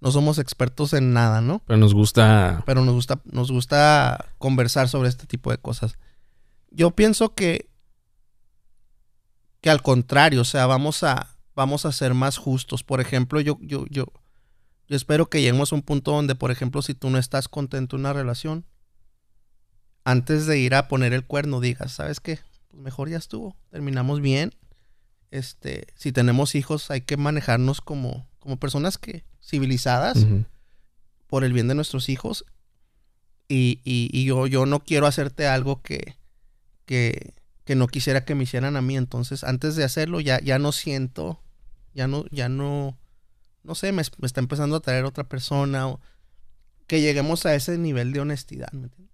[0.00, 1.62] no somos expertos en nada, ¿no?
[1.66, 2.62] Pero nos gusta.
[2.66, 5.96] Pero nos gusta, nos gusta conversar sobre este tipo de cosas.
[6.70, 7.68] Yo pienso que,
[9.60, 12.82] que al contrario, o sea, vamos a, vamos a ser más justos.
[12.82, 14.06] Por ejemplo, yo, yo, yo,
[14.88, 17.96] yo espero que lleguemos a un punto donde, por ejemplo, si tú no estás contento
[17.96, 18.64] en una relación,
[20.04, 22.38] antes de ir a poner el cuerno, digas, ¿sabes qué?
[22.68, 23.56] Pues mejor ya estuvo.
[23.70, 24.54] Terminamos bien.
[25.30, 30.26] Este, si tenemos hijos, hay que manejarnos como, como personas que, civilizadas,
[31.26, 32.44] por el bien de nuestros hijos.
[33.48, 36.16] Y, y, y, yo, yo no quiero hacerte algo que,
[36.84, 37.34] que,
[37.64, 38.96] que no quisiera que me hicieran a mí.
[38.96, 41.40] Entonces, antes de hacerlo, ya, ya no siento,
[41.94, 42.98] ya no, ya no,
[43.62, 45.96] no sé, me, está empezando a traer otra persona.
[46.86, 49.11] que lleguemos a ese nivel de honestidad, ¿me entiendes?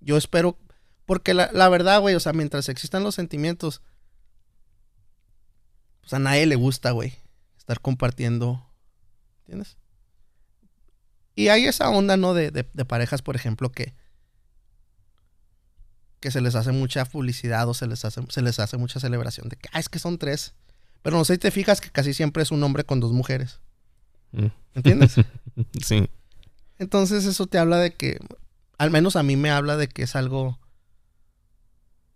[0.00, 0.58] Yo espero,
[1.04, 3.82] porque la, la verdad, güey, o sea, mientras existan los sentimientos,
[6.00, 7.14] pues a nadie le gusta, güey,
[7.58, 8.64] estar compartiendo,
[9.40, 9.76] ¿entiendes?
[11.34, 12.32] Y hay esa onda, ¿no?
[12.32, 13.94] De, de, de parejas, por ejemplo, que,
[16.20, 19.48] que se les hace mucha publicidad o se les hace, se les hace mucha celebración
[19.48, 20.54] de que, ah, es que son tres.
[21.02, 23.60] Pero no sé si te fijas que casi siempre es un hombre con dos mujeres.
[24.32, 24.46] Mm.
[24.74, 25.14] ¿Entiendes?
[25.82, 26.10] Sí.
[26.78, 28.18] Entonces eso te habla de que,
[28.78, 30.58] al menos a mí me habla de que es algo,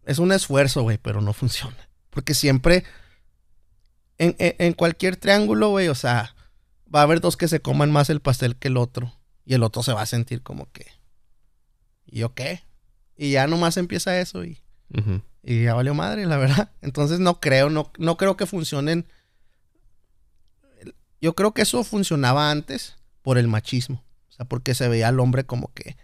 [0.04, 1.76] es un esfuerzo, güey, pero no funciona.
[2.11, 2.84] Porque siempre,
[4.18, 6.34] en, en- en cualquier triángulo, güey, o sea,
[6.92, 9.14] va a haber dos que se coman más el pastel que el otro.
[9.44, 10.86] Y el otro se va a sentir como que,
[12.06, 12.62] ¿y yo qué?
[13.16, 14.61] Y ya nomás empieza eso y,
[15.42, 16.70] y ya valió madre, la verdad.
[16.82, 19.06] Entonces no creo, no, no creo que funcionen.
[21.20, 24.04] Yo creo que eso funcionaba antes por el machismo.
[24.28, 25.96] O sea, porque se veía al hombre como que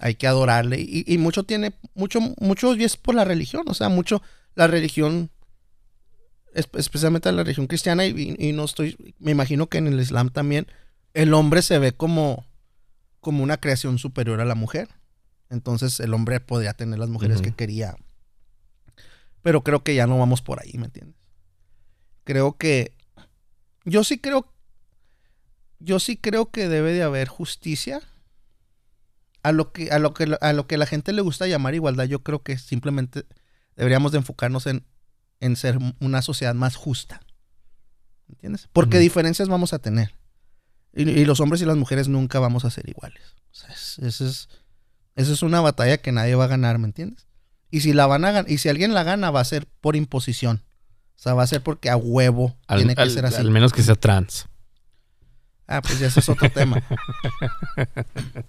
[0.00, 0.80] hay que adorarle.
[0.80, 3.64] Y, y mucho tiene, mucho, mucho y es por la religión.
[3.68, 4.22] O sea, mucho
[4.54, 5.30] la religión,
[6.54, 10.30] es- especialmente la religión cristiana, y, y no estoy, me imagino que en el Islam
[10.30, 10.66] también,
[11.14, 12.46] el hombre se ve como,
[13.20, 14.88] como una creación superior a la mujer.
[15.50, 17.96] Entonces el hombre podría tener las mujeres que quería.
[19.42, 21.16] Pero creo que ya no vamos por ahí, ¿me entiendes?
[22.24, 22.94] Creo que.
[23.84, 24.46] Yo sí creo.
[25.80, 28.00] Yo sí creo que debe de haber justicia.
[29.42, 32.04] A lo que, a lo que, a lo que la gente le gusta llamar igualdad,
[32.04, 33.24] yo creo que simplemente
[33.76, 34.84] deberíamos de enfocarnos en,
[35.40, 37.20] en ser una sociedad más justa.
[38.28, 38.68] ¿Entiendes?
[38.72, 40.14] Porque diferencias vamos a tener.
[40.94, 43.22] Y, y los hombres y las mujeres nunca vamos a ser iguales.
[43.50, 44.48] O sea, es- ese es,
[45.16, 47.26] esa es una batalla que nadie va a ganar, ¿me entiendes?
[47.70, 50.62] Y si la van a y si alguien la gana, va a ser por imposición.
[51.16, 53.36] O sea, va a ser porque a huevo Al, tiene que al- ser así.
[53.36, 54.46] al menos que sea trans.
[55.72, 56.82] Ah, pues ya ese es otro tema.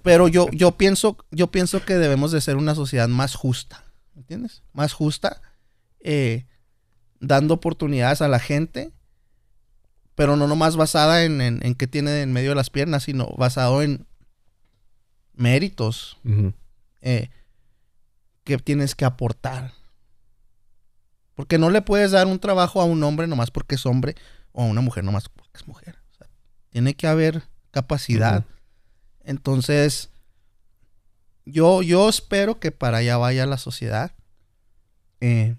[0.02, 3.84] Pero yo, yo pienso, yo pienso que debemos de ser una sociedad más justa.
[4.16, 4.64] ¿Entiendes?
[4.74, 5.42] Más justa.
[6.00, 6.48] eh,
[7.20, 8.92] dando oportunidades a la gente.
[10.16, 13.28] Pero no nomás basada en, en, en qué tiene en medio de las piernas, sino
[13.38, 14.06] basado en
[15.34, 16.18] méritos
[17.02, 17.30] eh,
[18.44, 19.74] que tienes que aportar.
[21.36, 24.16] Porque no le puedes dar un trabajo a un hombre nomás porque es hombre
[24.52, 26.01] o a una mujer nomás porque es mujer.
[26.72, 28.44] Tiene que haber capacidad.
[29.24, 30.10] Entonces,
[31.46, 34.12] yo, yo espero que para allá vaya la sociedad.
[35.20, 35.56] Eh,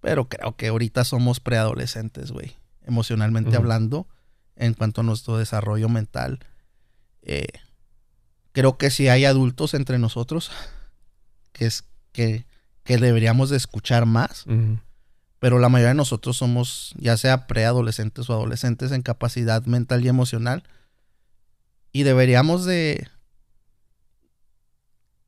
[0.00, 2.56] pero creo que ahorita somos preadolescentes, güey.
[2.84, 4.06] Emocionalmente hablando,
[4.56, 6.38] en cuanto a nuestro desarrollo mental.
[7.22, 7.48] Eh,
[8.52, 10.50] creo que si hay adultos entre nosotros
[11.52, 12.46] que es que,
[12.82, 14.44] que deberíamos de escuchar más.
[15.42, 20.08] Pero la mayoría de nosotros somos ya sea preadolescentes o adolescentes en capacidad mental y
[20.08, 20.62] emocional
[21.90, 23.08] y deberíamos de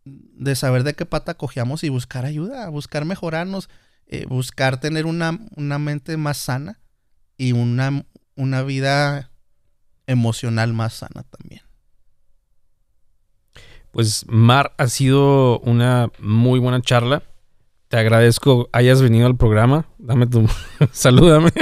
[0.05, 3.69] de saber de qué pata cojeamos y buscar ayuda, buscar mejorarnos,
[4.07, 6.79] eh, buscar tener una, una mente más sana
[7.37, 8.07] y una,
[8.37, 9.33] una vida
[10.07, 11.62] emocional más sana también.
[13.91, 17.25] Pues Mar, ha sido una muy buena charla.
[17.95, 19.86] Te agradezco hayas venido al programa.
[19.99, 20.49] Dame tu...
[20.92, 21.53] Salúdame.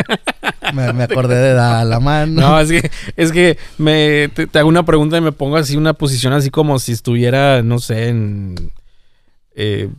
[0.72, 2.40] Me, me acordé de dar la mano.
[2.40, 5.76] No, es que, es que me, te, te hago una pregunta y me pongo así
[5.76, 8.72] una posición así como si estuviera, no sé, en
[9.54, 9.90] eh,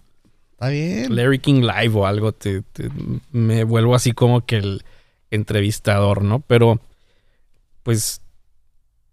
[0.53, 1.15] Está bien.
[1.15, 2.31] Larry King Live o algo.
[2.31, 2.89] Te, te-
[3.31, 4.83] me vuelvo así como que el
[5.29, 6.39] entrevistador, ¿no?
[6.39, 6.79] Pero,
[7.83, 8.21] pues,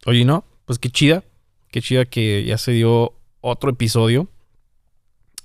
[0.06, 0.44] oye, ¿no?
[0.64, 1.22] Pues qué chida.
[1.70, 3.12] Qué chida que ya se dio
[3.42, 4.26] otro episodio.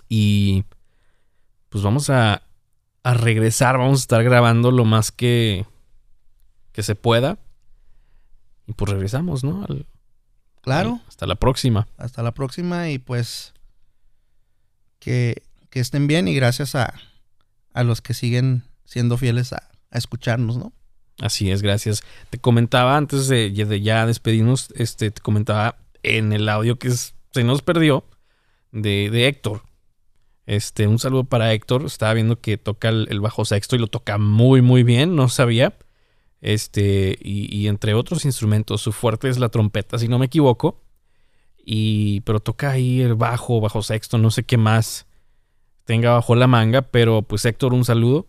[0.07, 0.63] Y
[1.75, 2.41] pues vamos a,
[3.03, 3.77] a regresar.
[3.77, 5.65] Vamos a estar grabando lo más que,
[6.71, 7.37] que se pueda.
[8.65, 9.65] Y pues regresamos, ¿no?
[9.67, 9.85] Al-
[10.61, 11.01] Claro.
[11.09, 11.85] hasta la próxima.
[11.97, 13.53] Hasta la próxima y pues
[14.99, 16.93] que, que estén bien y gracias a,
[17.73, 20.71] a los que siguen siendo fieles a, a escucharnos, ¿no?
[21.19, 22.03] Así es, gracias.
[22.29, 27.43] Te comentaba antes de, de ya despedirnos, este, te comentaba en el audio que se
[27.43, 28.05] nos perdió
[28.71, 29.61] de, de Héctor.
[30.45, 31.85] Este, un saludo para Héctor.
[31.85, 35.15] Estaba viendo que toca el, bajo sexto y lo toca muy, muy bien.
[35.15, 35.77] No sabía.
[36.41, 40.81] Este, y, y entre otros instrumentos, su fuerte es la trompeta, si no me equivoco.
[41.57, 45.07] Y, pero toca ahí el bajo, bajo sexto, no sé qué más
[45.83, 46.83] tenga bajo la manga.
[46.83, 48.27] Pero pues Héctor, un saludo.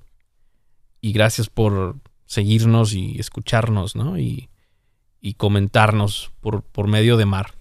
[1.01, 4.19] Y gracias por seguirnos y escucharnos, ¿no?
[4.19, 4.49] Y,
[5.21, 7.56] y comentarnos por, por medio de Mar.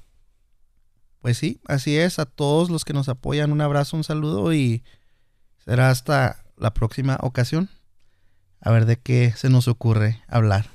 [1.26, 2.20] Pues sí, así es.
[2.20, 4.84] A todos los que nos apoyan, un abrazo, un saludo y
[5.58, 7.68] será hasta la próxima ocasión.
[8.62, 10.75] A ver de qué se nos ocurre hablar.